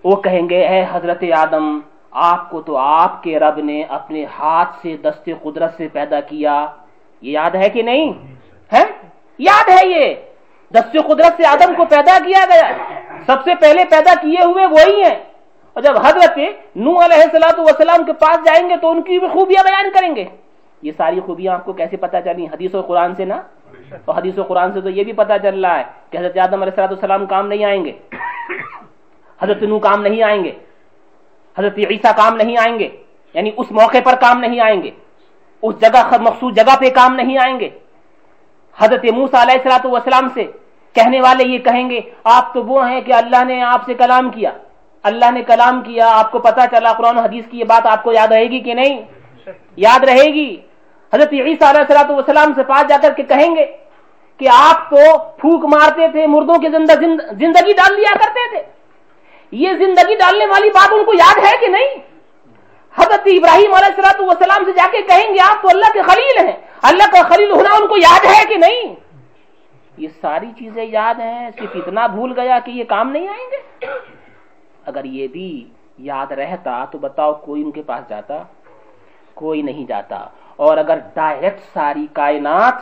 [0.04, 1.80] وہ کہیں گے، اے حضرت آدم،
[2.10, 6.66] آپ کو تو آپ کے رب نے اپنے ہاتھ سے دست قدرت سے پیدا کیا۔
[7.20, 8.12] یہ یاد ہے کہ نہیں؟
[8.72, 8.82] ہے
[9.38, 10.14] یاد ہے یہ۔
[10.74, 12.72] دست قدرت سے آدم کو پیدا کیا گیا
[13.26, 15.14] سب سے پہلے پیدا کیے ہوئے وہی ہیں۔
[15.72, 16.38] اور جب حضرت
[16.76, 20.16] نو علیہ السلاۃ وسلام کے پاس جائیں گے تو ان کی بھی خوبیاں بیان کریں
[20.16, 20.24] گے۔
[20.82, 23.42] یہ ساری خوبیاں آپ کو کیسے پتا چلی حدیث و قرآن سے نا؟
[24.04, 26.54] تو حدیث و قرآن سے تو یہ بھی پتا چل رہا ہے کہ حضرت آدم
[26.54, 27.92] علیہ السلاۃ والسلام کام نہیں آئیں گے۔
[29.42, 30.52] حضرت نو کام نہیں آئیں گے۔
[31.58, 32.88] حضرت عیسیٰ کام نہیں آئیں گے۔
[33.34, 34.90] یعنی اس موقع پر کام نہیں آئیں گے۔
[35.62, 37.68] اس جگہ مخصوص جگہ پہ کام نہیں آئیں گے۔
[38.78, 40.44] حضرت موسا علیہ السلاۃ والسلام سے
[40.94, 44.30] کہنے والے یہ کہیں گے، آپ تو وہ ہیں کہ اللہ نے آپ سے کلام
[44.30, 44.50] کیا۔
[45.04, 48.12] اللہ نے کلام کیا، آپ کو پتا چلا قرآن حدیث کی یہ بات آپ کو
[48.12, 49.02] یاد رہے گی کہ نہیں؟
[49.76, 50.48] یاد رہے گی۔
[51.12, 53.66] حضرت عیسیٰ علیہ السلاۃ والسلام سے پاس جا کر کے کہیں گے
[54.40, 55.02] کہ آپ تو
[55.40, 56.94] پھوک مارتے تھے، مردوں کے زندہ
[57.38, 58.62] زندگی ڈال دیا کرتے تھے۔
[59.52, 61.94] یہ زندگی ڈالنے والی بات ان کو یاد ہے کہ نہیں؟
[62.94, 66.46] حضرت ابراہیم علیہ السلاۃ والسلام سے جا کے کہیں گے، آپ تو اللہ کے خلیل
[66.46, 68.94] ہیں۔ اللہ کا خلیل ہونا ان کو یاد ہے کہ نہیں؟
[69.96, 73.86] یہ ساری چیزیں یاد ہیں، صرف اتنا بھول گیا کہ یہ کام نہیں آئیں گے؟
[74.86, 75.68] اگر یہ بھی
[75.98, 78.42] یاد رہتا تو بتاؤ کوئی ان کے پاس جاتا؟
[79.34, 82.74] کوئی نہیں جاتا۔ اور اگر ڈائریکٹ ساری کائنات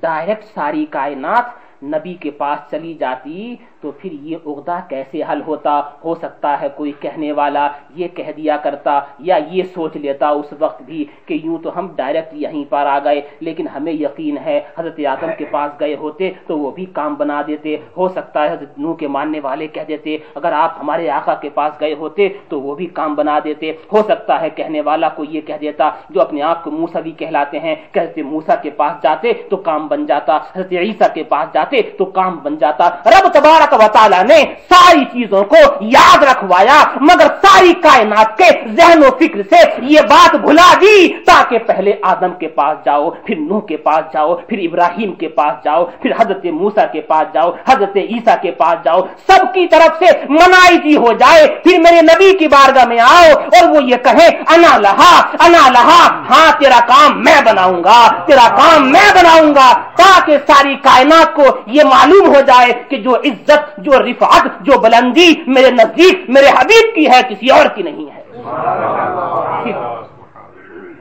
[0.00, 1.44] ڈائریکٹ ساری کائنات
[1.82, 6.68] نبی کے پاس چلی جاتی تو پھر یہ عقدہ کیسے حل ہوتا؟ ہو سکتا ہے
[6.76, 11.38] کوئی کہنے والا یہ کہہ دیا کرتا یا یہ سوچ لیتا اس وقت بھی کہ
[11.44, 15.44] یوں تو ہم ڈائریکٹ یہیں پر آ گئے، لیکن ہمیں یقین ہے حضرت آدم کے
[15.44, 19.08] پاس گئے ہوتے تو وہ بھی کام بنا دیتے۔ ہو سکتا ہے حضرت نو کے
[19.08, 22.86] ماننے والے کہہ دیتے، اگر آپ ہمارے آقا کے پاس گئے ہوتے تو وہ بھی
[22.86, 26.64] کام بنا دیتے۔ ہو سکتا ہے کہنے والا کو یہ کہہ دیتا جو اپنے آپ
[26.64, 30.36] کو موسا بھی کہلاتے ہیں۔ کہ حضرت موسا کے پاس جاتے تو کام بن جاتا،
[30.36, 34.38] حضرت عیسیٰ کے پاس جاتے تو کام بن جاتا۔ رب تبارک تبارک و تعالی نے
[34.70, 35.56] ساری چیزوں کو
[35.88, 39.62] یاد رکھوایا، مگر ساری کائنات کے ذہن و فکر سے
[39.92, 40.96] یہ بات بھلا دی
[41.26, 45.64] تاکہ پہلے آدم کے پاس جاؤ، پھر نوح کے پاس جاؤ، پھر ابراہیم کے پاس
[45.64, 49.98] جاؤ، پھر حضرت موسا کے پاس جاؤ، حضرت عیسیٰ کے پاس جاؤ، سب کی طرف
[49.98, 53.96] سے منائیتی جی ہو جائے، پھر میرے نبی کی بارگاہ میں آؤ اور وہ یہ
[54.04, 55.12] کہے، انا لہا
[55.46, 56.00] انا لہا
[56.30, 61.44] ہاں تیرا کام میں بناؤں گا، تیرا کام میں بناؤں گا، تاکہ ساری کائنات کو
[61.66, 66.46] یہ معلوم ہو جائے کہ جو عزت عزت جو رفعت، جو بلندی میرے نزدیک، میرے
[66.46, 68.22] حبیب کی ہے، کسی اور کی نہیں ہے۔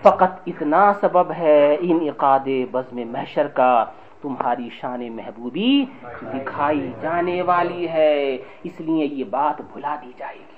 [0.01, 2.09] فقط اتنا سبب ہے ان
[2.71, 3.85] بزم محشر کا۔
[4.21, 5.85] تمہاری شان محبوبی
[6.21, 10.57] دکھائی جانے والی ہے، اس لیے یہ بات بھلا دی جائے گی۔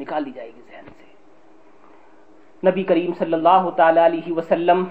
[0.00, 1.04] نکال دی جائے گی ذہن سے۔
[2.70, 4.84] نبی کریم صلی اللہ تعالی علیہ وسلم،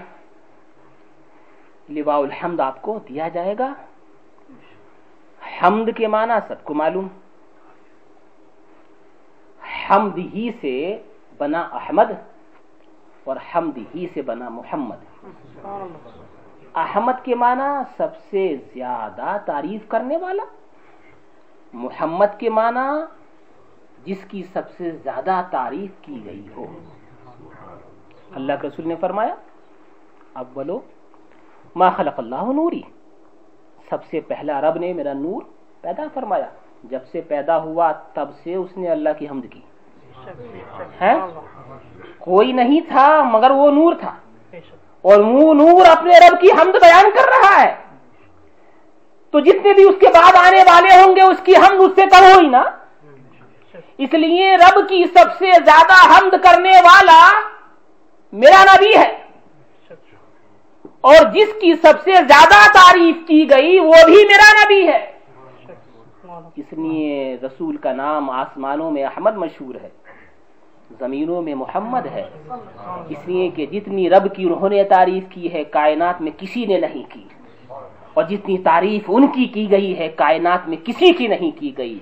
[1.89, 3.73] لواء الحمد آپ کو دیا جائے گا۔
[5.61, 7.07] حمد کے معنی سب کو معلوم؟
[9.89, 11.03] حمد ہی سے
[11.37, 12.11] بنا احمد
[13.23, 14.95] اور حمد ہی سے بنا محمد۔
[16.75, 20.43] احمد کے معنی سب سے زیادہ تعریف کرنے والا۔
[21.73, 22.87] محمد کے معنی
[24.05, 26.65] جس کی سب سے زیادہ تعریف کی گئی ہو۔
[28.35, 29.35] اللہ کے رسول نے فرمایا
[30.33, 30.79] اب بولو
[31.75, 32.81] ما خلق اللہ نوری۔
[33.89, 35.41] سب سے پہلا رب نے میرا نور
[35.81, 36.45] پیدا فرمایا۔
[36.83, 39.61] جب سے پیدا ہوا تب سے اس نے اللہ کی حمد کی۔
[41.01, 41.13] ہے
[42.19, 44.15] کوئی نہیں تھا مگر وہ نور تھا۔
[45.01, 47.75] اور وہ نور اپنے رب کی حمد بیان کر رہا ہے۔
[49.31, 52.01] تو جتنے بھی اس کے بعد آنے والے ہوں گے اس کی حمد اس سے
[52.01, 52.63] کم ہوئی نا۔
[53.97, 57.29] اس لیے رب کی سب سے زیادہ حمد کرنے والا
[58.33, 59.24] میرا نبی ہے۔
[61.05, 65.05] اور جس کی سب سے زیادہ تعریف کی گئی وہ بھی میرا نبی ہے۔
[66.55, 69.89] اس لیے رسول کا نام آسمانوں میں احمد مشہور ہے،
[70.99, 72.23] زمینوں میں محمد ہے۔
[73.09, 76.77] اس لیے کہ جتنی رب کی انہوں نے تعریف کی ہے، کائنات میں کسی نے
[76.77, 77.23] نہیں کی۔
[78.13, 81.99] اور جتنی تعریف ان کی کی گئی ہے، کائنات میں کسی کی نہیں کی گئی،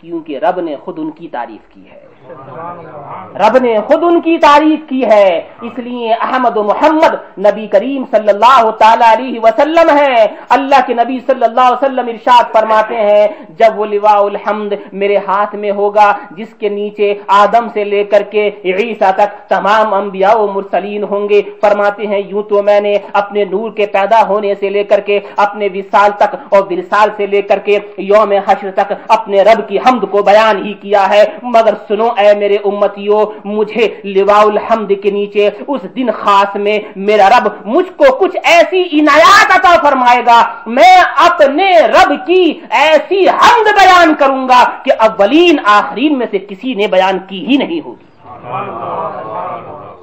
[0.00, 4.80] کیونکہ رب نے خود ان کی تعریف کی ہے۔ رب نے خود ان کی تعریف
[4.88, 5.28] کی ہے،
[5.62, 7.14] اس لیے احمد و محمد
[7.46, 10.24] نبی کریم صلی اللہ تعالی علیہ وسلم ہے
[10.56, 13.26] اللہ کے نبی صلی اللہ علیہ وسلم ارشاد فرماتے ہیں،
[13.58, 17.12] جب وہ لواء الحمد میرے ہاتھ میں ہوگا، جس کے نیچے
[17.42, 22.22] آدم سے لے کر کے عیسیٰ تک تمام انبیاء و مرسلین ہوں گے۔ فرماتے ہیں،
[22.26, 26.10] یوں تو میں نے اپنے نور کے پیدا ہونے سے لے کر کے، اپنے وصال
[26.18, 27.78] تک اور ورسال سے لے کر کے
[28.10, 32.34] یوم حشر تک اپنے رب کی حمد کو بیان ہی کیا ہے۔ مگر سنو اے
[32.34, 38.04] میرے امتیوں مجھے لواء الحمد کے نیچے، اس دن خاص میں میرا رب مجھ کو
[38.18, 44.70] کچھ ایسی عنایات عطا فرمائے گا۔ میں اپنے رب کی ایسی حمد بیان کروں گا
[44.84, 48.04] کہ اولین آخرین میں سے کسی نے بیان کی ہی نہیں ہوگی۔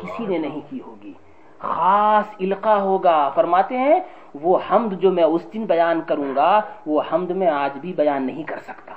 [0.01, 1.13] کسی نے نہیں کی ہوگی۔
[1.59, 3.99] خاص علقہ ہوگا۔ فرماتے ہیں،
[4.41, 8.25] وہ حمد جو میں اس دن بیان کروں گا، وہ حمد میں آج بھی بیان
[8.25, 8.93] نہیں کر سکتا۔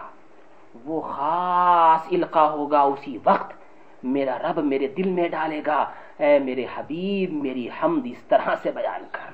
[0.85, 3.53] وہ خاص علقہ ہوگا اسی وقت
[4.03, 8.71] میرا رب میرے دل میں ڈالے گا۔ اے میرے حبیب، میری حمد اس طرح سے
[8.71, 9.31] بیان کر۔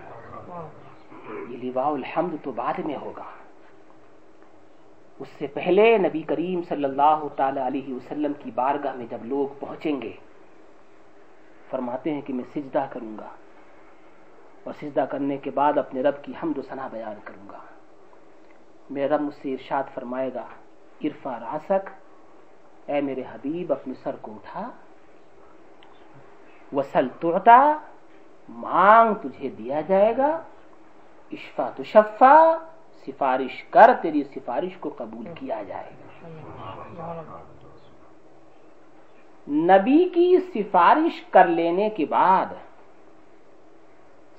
[1.49, 3.23] یہ لواء الحمد تو بعد میں ہوگا۔
[5.19, 9.55] اس سے پہلے نبی کریم صلی اللہ تعالی علیہ وسلم کی بارگاہ میں جب لوگ
[9.61, 10.13] پہنچیں گے،
[11.71, 13.29] فرماتے ہیں کہ میں سجدہ کروں گا۔
[14.65, 17.59] اور سجدہ کرنے کے بعد اپنے رب کی حمد و ثنا بیان کروں گا۔
[18.91, 20.47] میرا رب مجھ سے ارشاد فرمائے گا
[21.05, 21.91] ارفا راسک
[22.87, 24.71] اے میرے حبیب، اپنے سر کو اٹھا۔
[26.73, 27.79] وسل توتا
[28.49, 30.43] مانگ تجھے دیا جائے گا۔
[31.33, 32.57] اشفا تو شفا
[33.07, 36.29] سفارش کر، تیری سفارش کو قبول کیا جائے گا۔
[39.49, 42.47] نبی کی سفارش کر لینے کے بعد،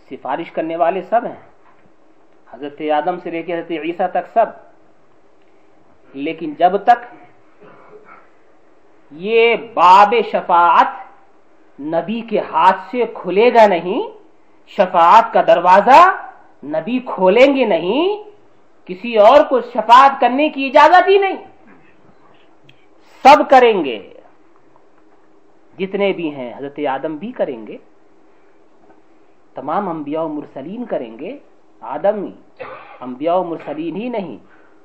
[0.10, 1.42] سفارش کرنے والے سب ہیں۔
[2.52, 4.71] حضرت آدم سے لے کے حضرت عیسیٰ تک سب۔
[6.14, 7.16] لیکن جب تک
[9.12, 10.88] یہ باب شفاعت
[11.82, 14.10] نبی کے ہاتھ سے کھلے گا نہیں،
[14.68, 16.16] شفاعت کا دروازہ
[16.66, 18.24] نبی کھولیں گے نہیں،
[18.86, 21.36] کسی اور کو شفاعت کرنے کی اجازت ہی نہیں۔
[23.24, 24.14] سب کریں گے۔
[25.80, 27.78] جتنے بھی ہیں، حضرت آدم بھی کریں گے۔
[29.54, 31.38] تمام انبیاء و مرسلین کریں گے۔
[31.82, 32.26] آدم
[33.02, 34.38] انبیاء و مرسلین ہی نہیں۔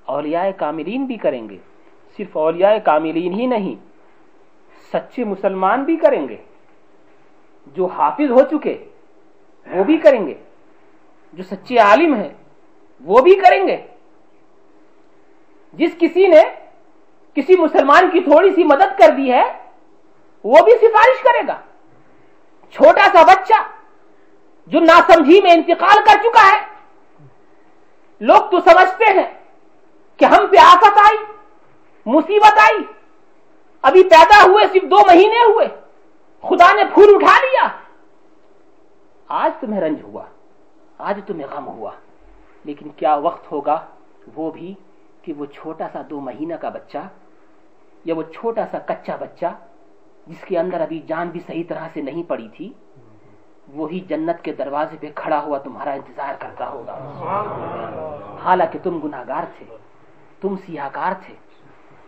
[0.07, 1.59] اولیاء کاملین بھی کریں گے۔
[2.17, 3.75] صرف اولیاء کاملین ہی نہیں،
[4.93, 6.37] سچے مسلمان بھی کریں گے۔
[7.67, 8.89] جو حافظ ہو چکے،
[9.67, 10.35] وہ بھی کریں گے۔
[11.33, 12.29] جو سچے عالم ہیں،
[13.05, 13.87] وہ بھی کریں گے۔
[15.73, 16.43] جس کسی نے
[17.35, 19.59] کسی مسلمان کی تھوڑی سی مدد کر دی ہے،
[20.45, 21.61] وہ بھی سفارش کرے گا۔
[22.71, 23.63] چھوٹا سا بچہ
[24.67, 26.67] جو ناسمجھی میں انتقال کر چکا ہے،
[28.21, 29.46] لوگ تو سمجھتے ہیں۔
[30.17, 31.19] کہ ہم پہ آفت آئی
[32.07, 32.85] مصیبت آئی۔
[33.83, 35.67] ابھی پیدا ہوئے صرف دو مہینے ہوئے۔
[36.43, 37.69] خدا نے پھول اٹھا لیا۔
[39.29, 40.25] آج تمہیں رنج ہوا
[40.99, 41.91] آج تمہیں غم ہوا۔
[42.65, 43.85] لیکن کیا وقت ہوگا
[44.35, 44.75] وہ بھی
[45.23, 46.99] کہ وہ چھوٹا سا دو مہینہ کا بچہ
[48.05, 49.47] یا وہ چھوٹا سا کچا بچہ
[50.27, 52.73] جس کے اندر ابھی جان بھی صحیح طرح سے نہیں پڑی تھی
[53.75, 56.99] وہی جنت کے دروازے پہ کھڑا ہوا تمہارا انتظار کرتا ہوگا۔
[58.45, 59.77] حالانکہ تم گناگار تھے۔
[60.41, 61.35] تم سیاہکار تھے۔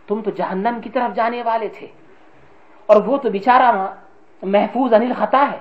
[0.06, 1.86] تم تو جہنم کی طرف جانے والے تھے۔
[2.86, 3.94] اور وہ تو بیچارہ
[4.42, 5.58] محفوظ انل خطا ہے۔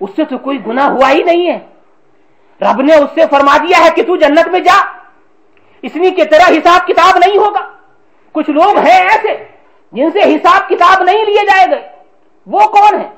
[0.00, 1.58] اس سے تو کوئی گنا ہوا ہی نہیں ہے۔
[2.60, 4.92] رب نے اس سے فرما دیا ہے کہ تو جنت میں جا۔
[5.82, 7.70] اس لیے کہ تیرا حساب کتاب نہیں ہوگا۔
[8.32, 9.48] کچھ لوگ ہیں ایسے
[9.92, 11.92] جن سے حساب کتاب نہیں لیے جائے گئے۔
[12.46, 13.10] وہ کون ہے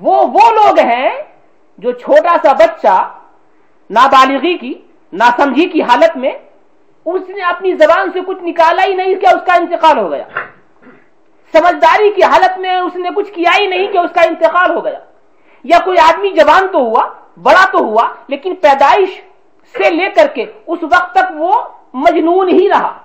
[0.00, 1.10] وہ وہ لوگ ہیں
[1.78, 3.18] جو چھوٹا سا بچہ
[3.90, 4.74] نابالغی کی،
[5.12, 6.30] ناسمجھی کی حالت میں
[7.04, 10.24] اس نے اپنی زبان سے کچھ نکالا ہی نہیں کیا اس کا انتقال ہو گیا۔
[11.52, 14.84] سمجھداری کی حالت میں اس نے کچھ کیا ہی نہیں کہ اس کا انتقال ہو
[14.84, 14.98] گیا۔
[15.64, 17.08] یا کوئی آدمی جوان تو ہوا،
[17.42, 19.22] بڑا تو ہوا، لیکن پیدائش
[19.76, 21.62] سے لے کر کے اس وقت تک وہ
[21.94, 22.98] مجنون ہی رہا۔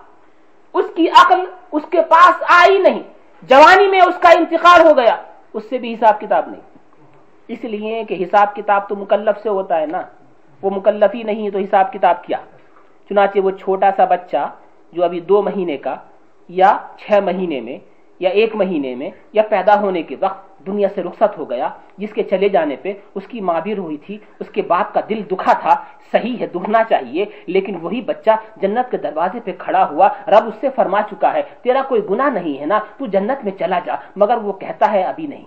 [0.74, 3.04] اس کی عقل اس کے پاس آئی نہیں۔
[3.42, 5.16] جوانی میں اس کا انتقال ہو گیا۔
[5.54, 6.62] اس سے بھی حساب کتاب نہیں۔
[7.48, 10.02] اس لیے کہ حساب کتاب تو مکلف سے ہوتا ہے نا۔
[10.62, 12.38] وہ مکلف ہی نہیں تو حساب کتاب کیا؟
[13.10, 14.50] چنانچہ وہ چھوٹا سا بچہ
[14.94, 15.96] جو ابھی دو مہینے کا
[16.48, 17.80] یا چھ مہینے میں
[18.20, 22.14] یا ایک مہینے میں یا پیدا ہونے کے وقت دنیا سے رخصت ہو گیا، جس
[22.14, 25.22] کے چلے جانے پہ اس کی ماں بھی روئی تھی، اس کے باپ کا دل
[25.32, 30.10] دکھا تھا، صحیح ہے، دکھنا چاہیے، لیکن وہی بچہ جنت کے دروازے پہ کھڑا ہوا
[30.28, 33.52] رب اس سے فرما چکا ہے، تیرا کوئی گنا نہیں ہے نا، تو جنت میں
[33.60, 35.46] چلا جا، مگر وہ کہتا ہے ابھی نہیں۔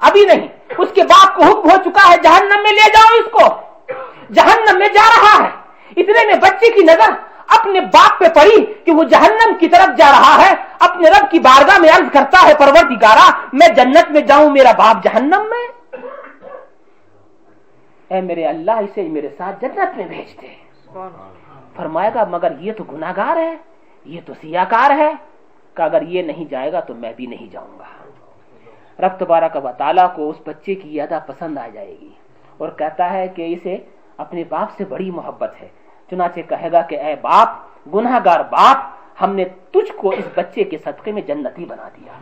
[0.00, 3.30] ابھی نہیں، اس کے باپ کو حکم ہو چکا ہے، جہنم میں لے جاؤ اس
[3.32, 3.66] کو۔
[4.32, 7.12] جہنم میں جا رہا ہے۔ اتنے میں بچے کی نظر
[7.46, 11.38] اپنے باپ پہ پڑی کہ وہ جہنم کی طرف جا رہا ہے، اپنے رب کی
[11.38, 12.84] بارگاہ میں عرض کرتا ہے پرور
[13.52, 15.96] میں جنت میں جاؤں، میرا باپ جہنم میں۔
[18.08, 20.54] اے میرے اللہ، اسے میرے ساتھ جنت میں بھیج دے۔
[21.76, 23.56] فرمائے گا، مگر یہ تو گناگار ہے،
[24.04, 25.12] یہ تو سیاکار ہے۔
[25.74, 27.84] کہ اگر یہ نہیں جائے گا تو میں بھی نہیں جاؤں گا۔
[28.98, 32.10] رب تبارہ کا تعالیٰ کو اس بچے کی یادہ پسند آ جائے گی
[32.56, 33.76] اور کہتا ہے کہ اسے
[34.16, 35.68] اپنے باپ سے بڑی محبت ہے۔
[36.10, 37.48] چنانچہ کہے گا کہ اے باپ
[37.94, 38.78] گناہ گار باپ،
[39.22, 42.12] ہم نے تجھ کو اس بچے کے صدقے میں جنتی بنا دیا۔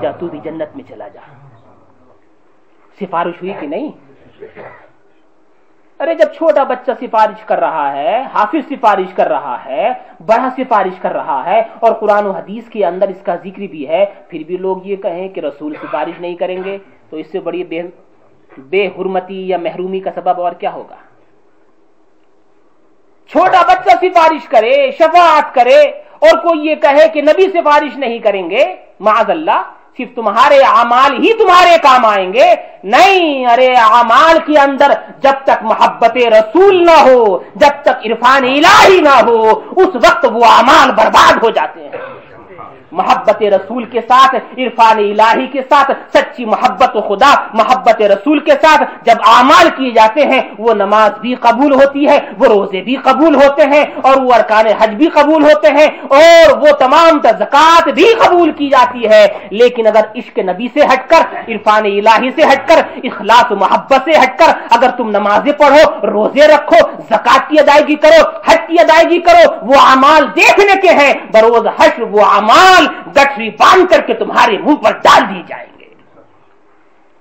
[0.00, 1.20] جا تو بھی جنت میں چلا جا۔
[3.00, 3.90] سفارش ہوئی کہ نہیں؟
[6.00, 9.92] ارے، جب چھوٹا بچہ سفارش کر رہا ہے، حافظ سفارش کر رہا ہے،
[10.26, 13.88] بڑا سفارش کر رہا ہے اور قرآن و حدیث کے اندر اس کا ذکر بھی
[13.88, 16.78] ہے، پھر بھی لوگ یہ کہیں کہ رسول سفارش نہیں کریں گے،
[17.10, 17.82] تو اس سے بڑی بے
[18.58, 20.96] بے حرمتی یا محرومی کا سبب اور کیا ہوگا؟
[23.32, 25.80] چھوٹا بچہ سفارش کرے، شفاعت کرے
[26.24, 28.64] اور کوئی یہ کہے کہ نبی سفارش نہیں کریں گے
[29.00, 29.62] معذ اللہ،
[29.96, 32.48] صرف تمہارے اعمال ہی تمہارے کام آئیں گے۔
[32.84, 39.00] نہیں، ارے اعمال کے اندر جب تک محبت رسول نہ ہو، جب تک عرفان الہی
[39.00, 39.40] نہ ہو،
[39.76, 42.21] اس وقت وہ اعمال برباد ہو جاتے ہیں۔
[42.92, 48.82] محبت رسول کے ساتھ، عرفان الہی کے ساتھ، سچی محبت خدا، محبت رسول کے ساتھ۔
[49.04, 53.34] جب اعمال کیے جاتے ہیں، وہ نماز بھی قبول ہوتی ہے، وہ روزے بھی قبول
[53.34, 55.88] ہوتے ہیں، اور وہ ارکان حج بھی قبول ہوتے ہیں،
[56.18, 61.08] اور وہ تمام زکات بھی قبول کی جاتی ہے۔ لیکن اگر عشق نبی سے ہٹ
[61.10, 65.82] کر، عرفان الہی سے ہٹ کر، اخلاص محبت سے ہٹ کر، اگر تم نمازیں پڑھو،
[66.06, 66.80] روزے رکھو
[67.10, 72.02] زکات کی ادائیگی کرو، حج کی ادائیگی کرو، وہ اعمال دیکھنے کے ہیں۔ بروز حشر
[72.10, 75.94] وہ اعمال گٹری باندھ کر کے تمہارے منہ پر ڈال دی جائیں گے۔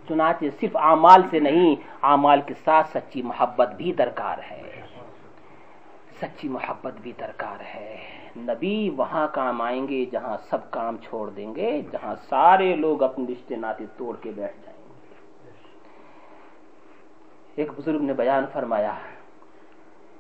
[0.07, 4.81] چنانچہ صرف اعمال سے نہیں، اعمال کے ساتھ سچی محبت بھی درکار ہے۔
[6.21, 7.97] سچی محبت بھی درکار ہے۔
[8.37, 13.25] نبی وہاں کام آئیں گے، جہاں سب کام چھوڑ دیں گے، جہاں سارے لوگ اپنے
[13.31, 15.15] رشتے ناطے توڑ کے بیٹھ جائیں گے۔
[17.55, 18.93] ایک بزرگ نے بیان فرمایا،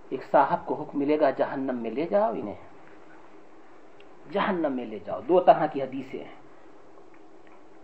[0.09, 2.70] ایک صاحب کو حکم ملے گا، جہنم میں لے جاؤ انہیں۔
[4.31, 6.35] جہنم میں لے جاؤ۔ دو طرح کی حدیثیں ہیں۔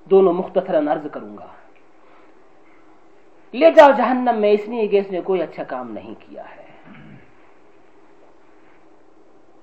[0.09, 1.47] دونوں مختصر عرض کروں گا۔
[3.53, 6.67] لے جاؤ جہنم میں، اس لیے کہ اس نے کوئی اچھا کام نہیں کیا ہے۔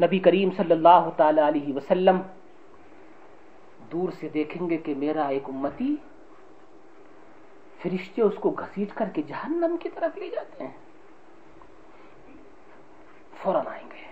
[0.02, 2.20] نبی کریم صلی اللہ تعالی علیہ وسلم
[3.92, 5.96] دور سے دیکھیں گے کہ میرا ایک امتی
[7.82, 10.72] فرشتے اس کو گھسیٹ کر کے جہنم کی طرف لے جاتے ہیں۔
[13.42, 14.04] فوراً آئیں گے۔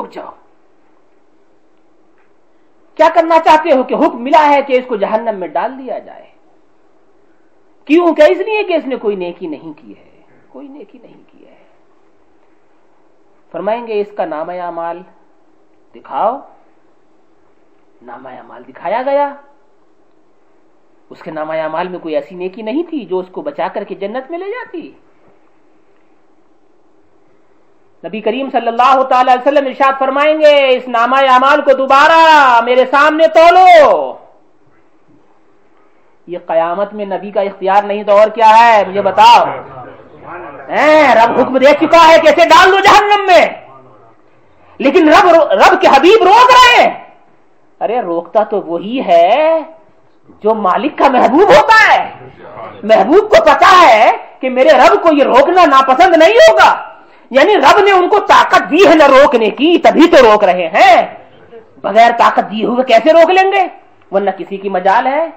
[0.00, 0.30] رک جاؤ۔
[2.94, 5.98] کیا کرنا چاہتے ہو کہ حکم ملا ہے کہ اس کو جہنم میں ڈال دیا
[5.98, 6.26] جائے؟
[7.84, 11.22] کیوں کہ اس لیے کہ اس نے کوئی نیکی نہیں کی ہے۔ کوئی نیکی نہیں
[11.26, 11.54] کی ہے۔
[13.50, 15.02] فرمائیں گے، اس کا نام اعمال۔
[15.94, 16.38] دکھاؤ۔
[18.02, 19.34] نام اعمال دکھایا گیا۔
[21.10, 23.84] اس کے نام اعمال میں کوئی ایسی نیکی نہیں تھی جو اس کو بچا کر
[23.84, 24.92] کے جنت میں لے جاتی۔
[28.04, 32.60] نبی کریم صلی اللہ تعالی علیہ وسلم ارشاد فرمائیں گے، اس نامہ اعمال کو دوبارہ
[32.64, 34.16] میرے سامنے تولو۔
[36.26, 39.44] یہ قیامت میں نبی کا اختیار نہیں تو اور کیا ہے؟ مجھے بتاؤ۔
[41.14, 43.46] رب حکم دے چکا ہے کیسے ڈال دو جہنم میں۔
[44.78, 47.04] لیکن رب رب کے حبیب روک رہے ہیں۔
[47.80, 49.58] ارے، روکتا تو وہی ہے
[50.42, 52.10] جو مالک کا محبوب ہوتا ہے۔
[52.82, 56.91] محبوب کو پتا ہے کہ میرے رب کو یہ روکنا ناپسند نہیں ہوگا۔
[57.32, 60.68] یعنی رب نے ان کو طاقت دی ہے نہ روکنے کی، تبھی تو روک رہے
[60.68, 61.14] ہیں۔
[61.82, 63.66] بغیر طاقت دی ہوئے کیسے روک لیں گے؟
[64.10, 65.28] ورنہ کسی کی مجال ہے۔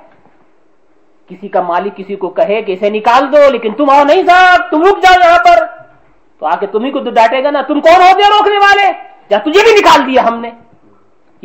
[1.30, 4.72] کسی کا مالک کسی کو کہے کہ اسے نکال دو، لیکن تم آؤ نہیں صاحب
[4.72, 5.66] تم رک جاؤ یہاں پر۔
[6.40, 8.92] تو آ کے تمہیں کو ڈانٹے گا نا، تم کون ہو گیا روکنے والے؟
[9.30, 10.50] یا تجھے بھی نکال دیا ہم نے؟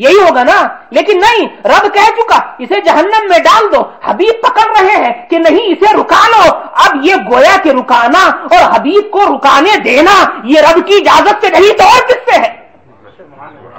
[0.01, 4.80] یہی ہوگا نا؟ لیکن نہیں، رب کہہ چکا، اسے جہنم میں ڈال دو۔ حبیب پکڑ
[4.80, 9.20] رہے ہیں کہ نہیں، اسے رکا لو۔ اب یہ گویا کے رکانا اور حبیب کو
[9.36, 12.59] رکانے دینا، یہ رب کی اجازت سے نہیں، تو اور کس سے ہے؟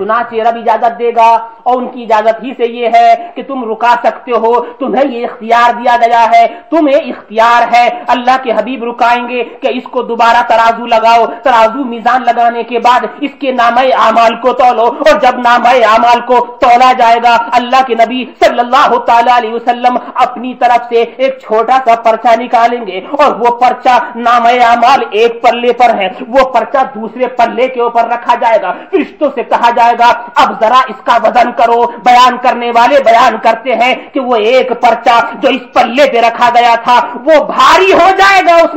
[0.01, 1.29] چنانچہ رب اجازت دے گا
[1.63, 5.25] اور ان کی اجازت ہی سے یہ ہے کہ تم رکا سکتے ہو، تمہیں یہ
[5.25, 10.01] اختیار دیا گیا ہے، تمہیں اختیار ہے، اللہ کے حبیب رکائیں گے کہ اس کو
[10.03, 15.19] دوبارہ ترازو لگاؤ، ترازو میزان لگانے کے بعد اس کے نام اعمال کو تولو اور
[15.21, 19.97] جب نام اعمال کو تولا جائے گا، اللہ کے نبی صلی اللہ تعالی علیہ وسلم
[20.25, 25.41] اپنی طرف سے ایک چھوٹا سا پرچا نکالیں گے اور وہ پرچا نام اعمال ایک
[25.43, 29.69] پلے پر ہے، وہ پرچا دوسرے پلے کے اوپر رکھا جائے گا فرشتوں سے کہا
[29.75, 34.19] جائے گا۔ اب ذرا اس کا وزن کرو۔ بیان کرنے والے بیان کرتے ہیں کہ
[34.19, 38.55] وہ ایک پرچا جو اس پلے پہ رکھا گیا تھا، وہ بھاری ہو جائے گا
[38.55, 38.75] اس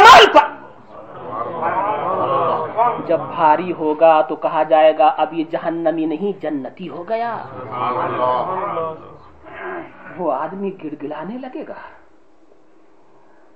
[0.00, 0.54] عمل پر۔
[3.06, 7.36] جب بھاری ہوگا تو کہا جائے گا، اب یہ جہنمی نہیں، جنتی ہو گیا۔
[10.16, 11.74] وہ آدمی گڑ گلانے لگے گا۔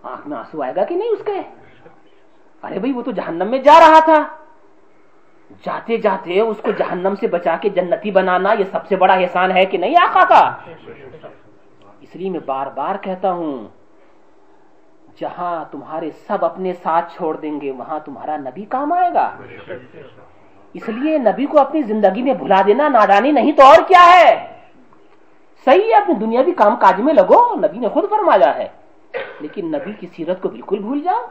[0.03, 1.41] آنکھ میں آنسو آئے گا کہ نہیں اس کے؟
[2.63, 4.48] ارے بھائی، وہ تو جہنم میں جا رہا تھا۔
[5.65, 9.57] جاتے جاتے اس کو جہنم سے بچا کے جنتی بنانا یہ سب سے بڑا احسان
[9.57, 10.55] ہے کہ نہیں آقا کا؟
[12.01, 13.69] اس لیے میں بار بار کہتا ہوں،
[15.21, 19.31] جہاں تمہارے سب اپنے ساتھ چھوڑ دیں گے، وہاں تمہارا نبی کام آئے گا۔
[20.75, 24.47] اس لیے نبی کو اپنی زندگی میں بھلا دینا نادانی نہیں تو اور کیا ہے؟
[25.65, 28.69] صحیح ہے اپنی دنیا بھی کام کاج میں لگو، نبی نے خود فرمایا ہے۔
[29.41, 31.27] لیکن نبی کی سیرت کو بالکل بھول جاؤ،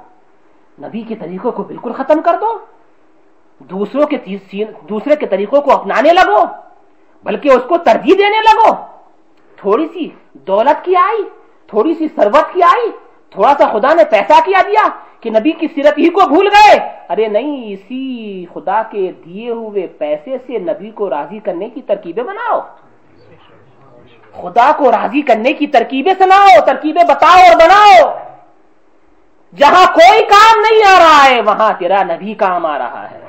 [0.82, 2.60] نبی کے طریقوں کو بالکل ختم کر دو۔
[3.60, 4.18] دوسروں کے
[4.89, 6.45] دوسرے کے طریقوں کو اپنانے لگو،
[7.24, 8.76] بلکہ اس کو ترجیح دینے لگو۔
[9.55, 11.24] تھوڑی سی دولت کی آئی،
[11.68, 12.91] تھوڑی سی سروت کی آئی،
[13.30, 14.88] تھوڑا سا خدا نے پیسہ کیا دیا
[15.22, 16.80] کہ نبی کی سیرت ہی کو بھول گئے۔
[17.10, 22.24] ارے نہیں، اسی خدا کے دیے ہوئے پیسے سے نبی کو راضی کرنے کی ترکیبیں
[22.24, 22.62] بناؤ۔
[24.41, 28.18] خدا کو راضی کرنے کی ترکیبیں سناؤ، ترکیبیں بتاؤ اور بناؤ۔
[29.55, 33.27] جہاں کوئی کام نہیں آ رہا ہے، وہاں تیرا نبی کام آ رہا ہے۔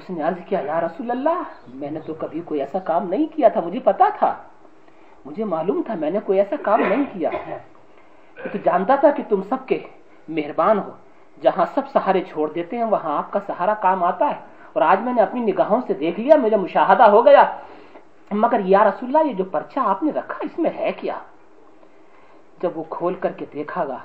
[0.00, 1.42] اس نے عرض کیا، یا رسول اللہ،
[1.80, 4.32] میں نے تو کبھی کوئی ایسا کام نہیں کیا تھا، مجھے پتا تھا،
[5.26, 7.30] مجھے معلوم تھا میں نے کوئی ایسا کام نہیں کیا
[8.36, 9.78] تو جانتا تھا کہ تم سب کے
[10.28, 10.90] مہربان ہو،
[11.42, 14.38] جہاں سب سہارے چھوڑ دیتے ہیں، وہاں آپ کا سہارا کام آتا ہے،
[14.72, 17.44] اور آج میں نے اپنی نگاہوں سے دیکھ لیا مجھے مشاہدہ ہو گیا،
[18.30, 21.18] مگر یا رسول اللہ، یہ جو پرچہ آپ نے رکھا، اس میں ہے کیا؟
[22.62, 23.98] جب وہ کھول کر کے دیکھا گا،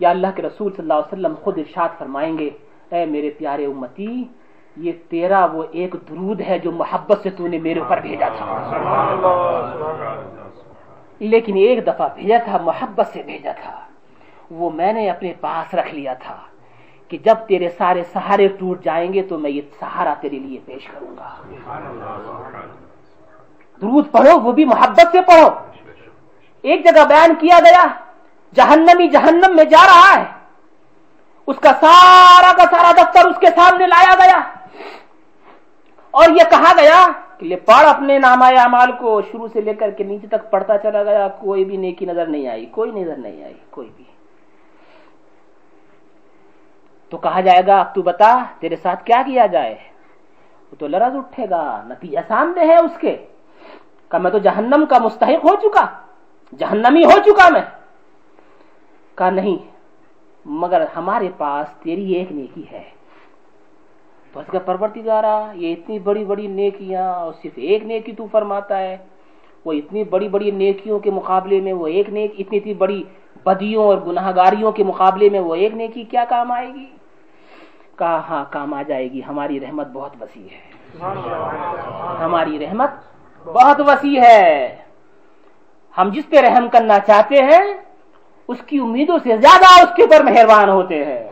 [0.00, 2.50] یا اللہ کے رسول صلی اللہ علیہ وسلم خود ارشاد فرمائیں گے،
[2.90, 4.24] اے میرے پیارے امتی
[4.76, 8.44] یہ تیرا وہ ایک درود ہے جو محبت سے تو نے میرے اوپر بھیجا تھا۔
[11.18, 13.80] لیکن ایک دفعہ بھیجا تھا، محبت سے بھیجا تھا۔
[14.50, 16.36] وہ میں نے اپنے پاس رکھ لیا تھا
[17.08, 20.86] کہ جب تیرے سارے سہارے ٹوٹ جائیں گے تو میں یہ سہارا تیرے لیے پیش
[20.86, 21.34] کروں گا۔
[23.80, 25.48] درود پڑھو، وہ بھی محبت سے پڑھو۔
[26.62, 27.86] ایک جگہ بیان کیا گیا،
[28.54, 30.24] جہنمی جہنم میں جا رہا ہے۔
[31.46, 34.53] اس کا سارا کا سارا دفتر اس کے سامنے لایا گیا۔
[36.14, 37.06] اور یہ کہا گیا
[37.38, 40.78] کہ لے پڑھ اپنے نامہ اعمال کو شروع سے لے کر کے نیچے تک پڑھتا
[40.78, 44.04] چلا گیا، کوئی بھی نیکی نظر نہیں آئی، کوئی نظر نہیں آئی، کوئی بھی۔
[47.08, 49.74] تو کہا جائے گا، اب تو بتا، تیرے ساتھ کیا کیا جائے؟
[50.72, 53.26] وہ تو لرز اٹھے گا، نتیجہ سامنے ہے اس کے۔
[54.08, 55.86] کہ میں تو جہنم کا مستحق ہو چکا،
[56.58, 57.62] جہنمی ہو چکا میں۔
[59.14, 59.56] کہا نہیں،
[60.44, 62.82] مگر ہمارے پاس تیری ایک نیکی ہے۔
[64.34, 68.78] بس کا پرورتی گارا یہ اتنی بڑی بڑی نیکیاں، اور صرف ایک نیکی تو فرماتا
[68.78, 68.96] ہے،
[69.64, 73.02] وہ اتنی بڑی بڑی نیکیوں کے مقابلے میں وہ ایک نیک، اتنی اتنی بڑی
[73.46, 76.86] بدیوں اور گناہ گاریوں کے مقابلے میں وہ ایک نیکی کیا کام آئے گی؟
[77.98, 80.62] کہا ہاں کام آ جائے گی؟ ہماری رحمت بہت وسیع ہے۔
[82.24, 82.90] ہماری رحمت
[83.44, 84.76] بہت وسیع ہے۔
[85.98, 87.64] ہم جس پہ رحم کرنا چاہتے ہیں،
[88.48, 91.22] اس کی امیدوں سے زیادہ اس کے اوپر مہربان ہوتے ہیں۔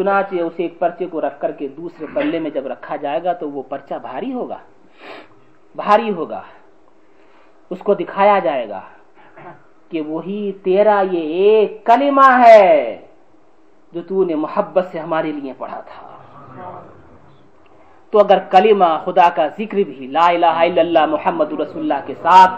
[0.00, 3.32] چنانچہ اسے ایک پرچے کو رکھ کر کے دوسرے پلے میں جب رکھا جائے گا
[3.32, 4.58] تو وہ پرچہ بھاری ہوگا۔
[5.74, 6.42] بھاری ہوگا۔
[7.70, 8.80] اس کو دکھایا جائے گا
[9.88, 13.06] کہ وہی تیرا یہ ایک کلمہ ہے
[13.92, 16.08] جو تو نے محبت سے ہمارے لیے پڑھا تھا۔
[18.10, 22.14] تو اگر کلمہ خدا کا ذکر بھی لا الہ الا اللہ محمد رسول اللہ کے
[22.22, 22.52] ساتھ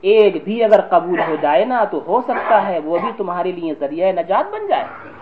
[0.00, 3.74] ایک بھی اگر قبول ہو جائے نا تو ہو سکتا ہے وہ بھی تمہارے لیے
[3.80, 5.13] ذریعہ نجات بن جائے۔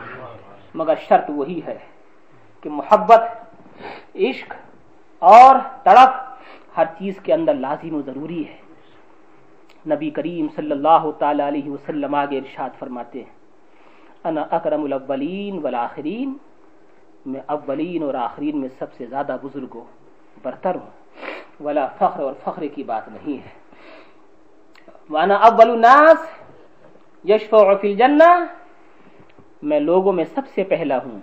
[0.74, 1.78] مگر شرط وہی ہے
[2.60, 3.22] کہ محبت،
[4.14, 4.54] عشق
[5.18, 6.12] اور تڑپ
[6.76, 8.56] ہر چیز کے اندر لازم و ضروری ہے۔
[9.94, 13.32] نبی کریم صلی اللہ تعالی علیہ وسلم آگے ارشاد فرماتے ہیں،
[14.24, 16.36] انا اکرم الاولین والآخرین
[17.26, 19.84] میں اولین اور آخرین میں سب سے زیادہ بزرگ ہوں
[20.42, 20.90] برتر ہوں۔
[21.60, 23.50] ولا فخر اور فخر کی بات نہیں ہے۔
[25.10, 26.20] وانا اول الناس
[27.24, 28.30] یشفع فی الجنہ
[29.62, 31.18] میں لوگوں میں سب سے پہلا ہوں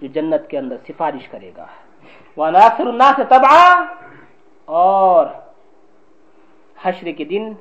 [0.00, 1.66] جو جنت کے اندر سفارش کرے گا۔
[2.36, 3.84] وانا اکثر الناس تبعا۔
[4.64, 5.26] اور
[6.82, 7.52] حشر کے دن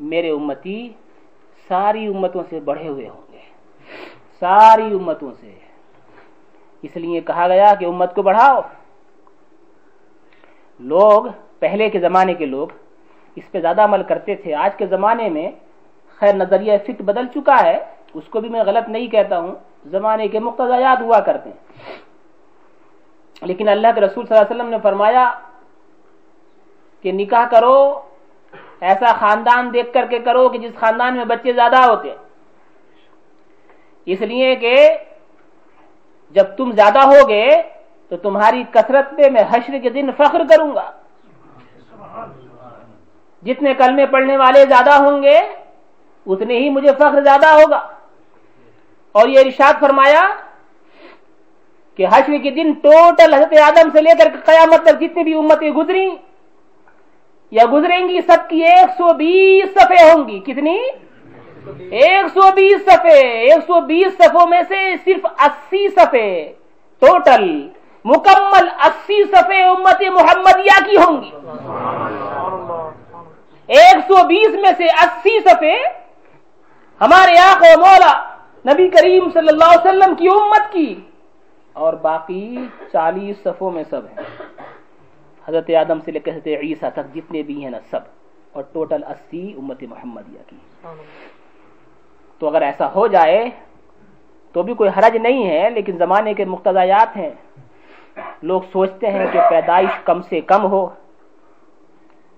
[0.00, 0.92] میرے امتی
[1.68, 3.38] ساری امتوں سے بڑھے ہوئے ہوں گے۔
[4.38, 5.54] ساری امتوں سے۔
[6.82, 8.60] اس لیے کہا گیا کہ امت کو بڑھاؤ۔
[10.78, 11.24] لوگ،
[11.58, 12.68] پہلے کے زمانے کے لوگ
[13.36, 15.50] اس پہ زیادہ عمل کرتے تھے۔ آج کے زمانے میں
[16.16, 17.84] خیر نظریہ فٹ بدل چکا ہے۔
[18.14, 19.54] اس کو بھی میں غلط نہیں کہتا ہوں،
[19.84, 21.60] زمانے کے مقتضیات ہوا کرتے ہیں۔
[23.42, 25.32] لیکن اللہ کے رسول صلی اللہ علیہ وسلم نے فرمایا
[27.02, 28.00] کہ نکاح کرو،
[28.80, 32.14] ایسا خاندان دیکھ کر کے کرو کہ جس خاندان میں بچے زیادہ ہوتے
[34.06, 34.74] اس لیے کہ
[36.30, 37.48] جب تم زیادہ ہوگے
[38.08, 40.90] تو تمہاری کثرت پہ میں حشر کے دن فخر کروں گا۔
[43.42, 45.38] جتنے کلمے پڑھنے والے زیادہ ہوں گے،
[46.26, 47.88] اتنے ہی مجھے فخر زیادہ ہوگا۔
[49.12, 50.28] اور یہ ارشاد فرمایا
[51.96, 55.70] کہ حشر کے دن ٹوٹل حضرت آدم سے لے کر قیامت تک جتنی بھی امتیں
[55.70, 56.08] گزری
[57.50, 60.78] یا گزریں گی، سب کی ایک سو بیس صفحے ہوں گی۔ کتنی؟
[61.90, 66.52] ایک سو بیس صفحے۔ ایک سو بیس صفوں میں سے صرف اسی صفحے
[66.98, 67.68] ٹوٹل،
[68.04, 71.30] مکمل اسی صفحے امت محمدیہ کی ہوں گی۔
[73.66, 75.76] ایک سو بیس میں سے اسی صفحے
[77.00, 78.31] ہمارے آنکھ مولا
[78.64, 80.94] نبی کریم صلی اللہ علیہ وسلم کی امت کی
[81.76, 84.24] اور باقی چالیس صفوں میں سب ہیں۔
[85.44, 88.02] حضرت آدم سے لے کے حضرت عیسیٰ تک جتنے بھی ہیں نا سب،
[88.52, 90.56] اور ٹوٹل اسی امت محمدیہ کی۔
[92.40, 93.40] تو اگر ایسا ہو جائے
[94.54, 97.30] تو بھی کوئی حرج نہیں ہے، لیکن زمانے کے مقتضیات ہیں۔
[98.42, 100.84] لوگ سوچتے ہیں کہ پیدائش کم سے کم ہو،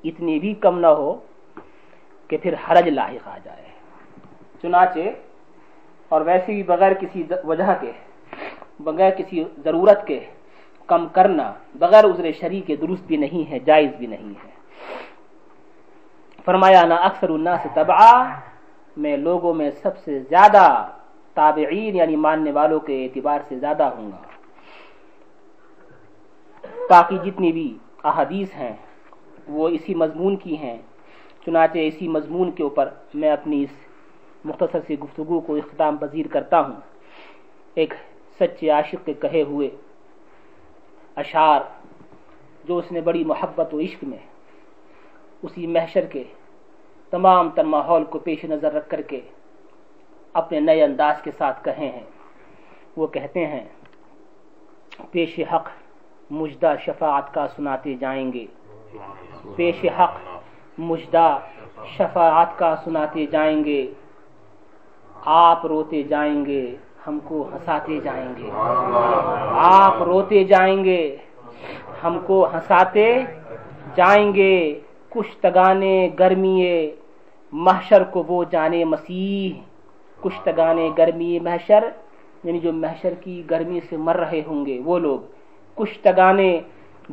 [0.04, 1.14] اتنی بھی کم نہ ہو
[2.30, 3.68] کہ پھر حرج لاحق آ جائے۔
[4.62, 5.08] چنانچہ
[6.14, 7.92] اور ویسے بھی بغیر کسی وجہ کے،
[8.80, 10.20] بغیر کسی ضرورت کے
[10.86, 14.50] کم کرنا، بغیر عذر شریع کے درست بھی نہیں ہے، جائز بھی نہیں ہے۔
[16.44, 18.40] فرمایا، نا اکثر الناس سے تباہ
[18.96, 20.92] میں لوگوں میں سب سے زیادہ
[21.34, 24.22] تابعین یعنی ماننے والوں کے اعتبار سے زیادہ ہوں گا۔
[26.90, 28.76] باقی جتنی بھی احادیث ہیں،
[29.48, 30.76] وہ اسی مضمون کی ہیں،
[31.46, 33.74] چنانچہ اسی مضمون کے اوپر میں اپنی اس
[34.44, 36.80] مختصر سی گفتگو کو اختتام پذیر کرتا ہوں۔
[37.74, 37.94] ایک
[38.40, 39.68] سچے عاشق کے کہے ہوئے
[41.16, 41.60] اشعار
[42.64, 44.18] جو اس نے بڑی محبت و عشق میں
[45.42, 46.24] اسی محشر کے
[47.10, 49.20] تمام تر ماحول کو پیش نظر رکھ کر کے
[50.32, 52.06] اپنے نئے انداز کے ساتھ کہے ہیں۔
[52.96, 53.64] وہ کہتے ہیں،
[55.10, 55.68] پیش حق
[56.30, 58.46] مجدہ شفاعت کا سناتے جائیں گے۔
[59.56, 60.14] پیش حق
[60.78, 61.38] مجدہ
[61.96, 63.92] شفاعت کا سناتے جائیں گے۔
[65.24, 66.76] آپ روتے جائیں گے
[67.06, 68.51] ہم کو ہنساتے جائیں گے۔
[69.52, 71.16] آپ روتے جائیں گے
[72.05, 73.24] ہم کو ہنساتے
[73.96, 74.80] جائیں گے۔
[75.10, 76.96] کشتگانے گرمیے
[77.52, 79.60] محشر کو وہ جانے مسیح۔
[80.22, 81.88] کشتگانے گرمی محشر
[82.44, 85.20] یعنی جو محشر کی گرمی سے مر رہے ہوں گے وہ لوگ۔
[85.76, 86.60] کشتگانے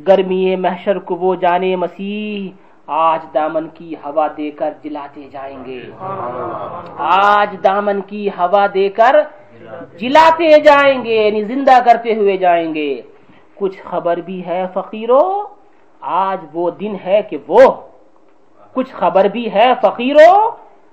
[0.08, 5.80] گرمی محشر کو وہ جانے مسیح۔ آج دامن کی ہوا دے کر جلاتے جائیں گے۔
[6.98, 9.14] آج دامن کی ہوا دے کر
[9.98, 13.02] جلاتے جائیں گے یعنی زندہ کرتے ہوئے جائیں گے۔
[13.54, 15.30] کچھ خبر بھی ہے فقیروں
[16.00, 17.64] آج وہ دن ہے کہ وہ
[18.74, 20.50] کچھ خبر بھی ہے فقیروں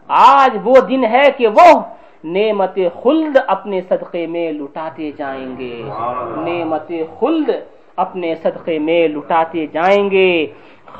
[0.07, 1.69] آج وہ دن ہے کہ وہ
[2.23, 5.75] نعمت خلد اپنے صدقے میں لٹاتے جائیں گے۔
[6.47, 7.49] نعمت خلد
[7.95, 10.31] اپنے صدقے میں لٹاتے جائیں گے۔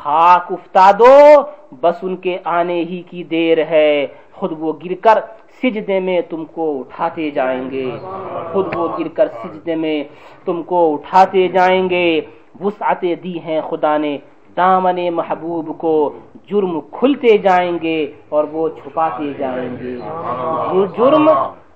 [0.01, 1.41] خاک افتا دو،
[1.81, 5.17] بس ان کے آنے ہی کی دیر ہے۔ خود وہ گر کر
[5.61, 7.91] سجدے میں تم کو اٹھاتے جائیں گے۔
[8.51, 10.03] خود وہ گر کر سجدے میں
[10.45, 12.21] تم کو اٹھاتے جائیں گے۔
[12.61, 14.17] وسعتیں دی ہیں خدا نے
[14.57, 16.13] دامن محبوب کو۔
[16.47, 19.95] جرم کھلتے جائیں گے اور وہ چھپاتے جائیں گے۔
[20.97, 21.29] جرم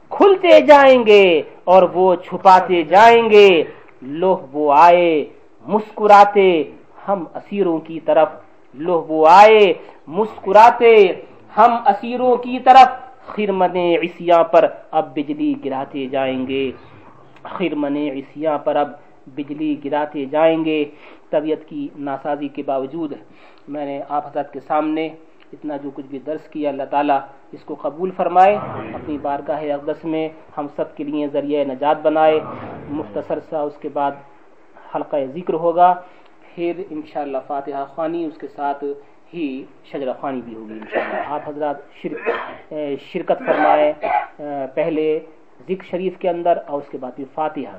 [0.10, 3.64] کھلتے جائیں گے اور وہ چھپاتے جائیں گے۔
[4.02, 5.26] لوہ وہ آئے،
[5.68, 6.64] مسکراتے
[7.08, 8.30] ہم اسیروں کی طرف
[8.74, 9.74] لوہ آئے،
[10.08, 11.08] مسکراتے،
[11.58, 12.88] ہم اسیروں کی طرف
[13.26, 16.72] خرمن عصیاں پر اب بجلی گراتے جائیں گے۔
[17.44, 18.92] خرمن عصیاں پر اب
[19.28, 20.86] بجلی گراتے جائیں گے۔
[21.30, 23.14] طبیعت کی ناسازی کے باوجود
[23.68, 25.10] میں نے آپ حضرت کے سامنے
[25.54, 27.20] اتنا جو کچھ بھی درس کیا، اللہ تعالیٰ
[27.52, 28.56] اس کو قبول فرمائے۔
[28.94, 32.40] اپنی بارگاہ اقدس میں ہم سب کے لیے ذریعہ نجات بنائے۔
[32.90, 34.12] مختصر سا اس کے بعد
[34.96, 35.94] حلقہ ذکر ہوگا۔
[36.56, 38.84] پھر انشاءاللہ فاتحہ خوانی، اس کے ساتھ
[39.34, 41.78] ہی شجر خوانی بھی ہوگی انشاءاللہ۔ آپ حضرات
[43.12, 43.94] شرکت فرمائے۔
[44.74, 45.20] پہلے
[45.68, 47.78] ذکر شریف کے اندر اور اس کے بعد فاتحہ۔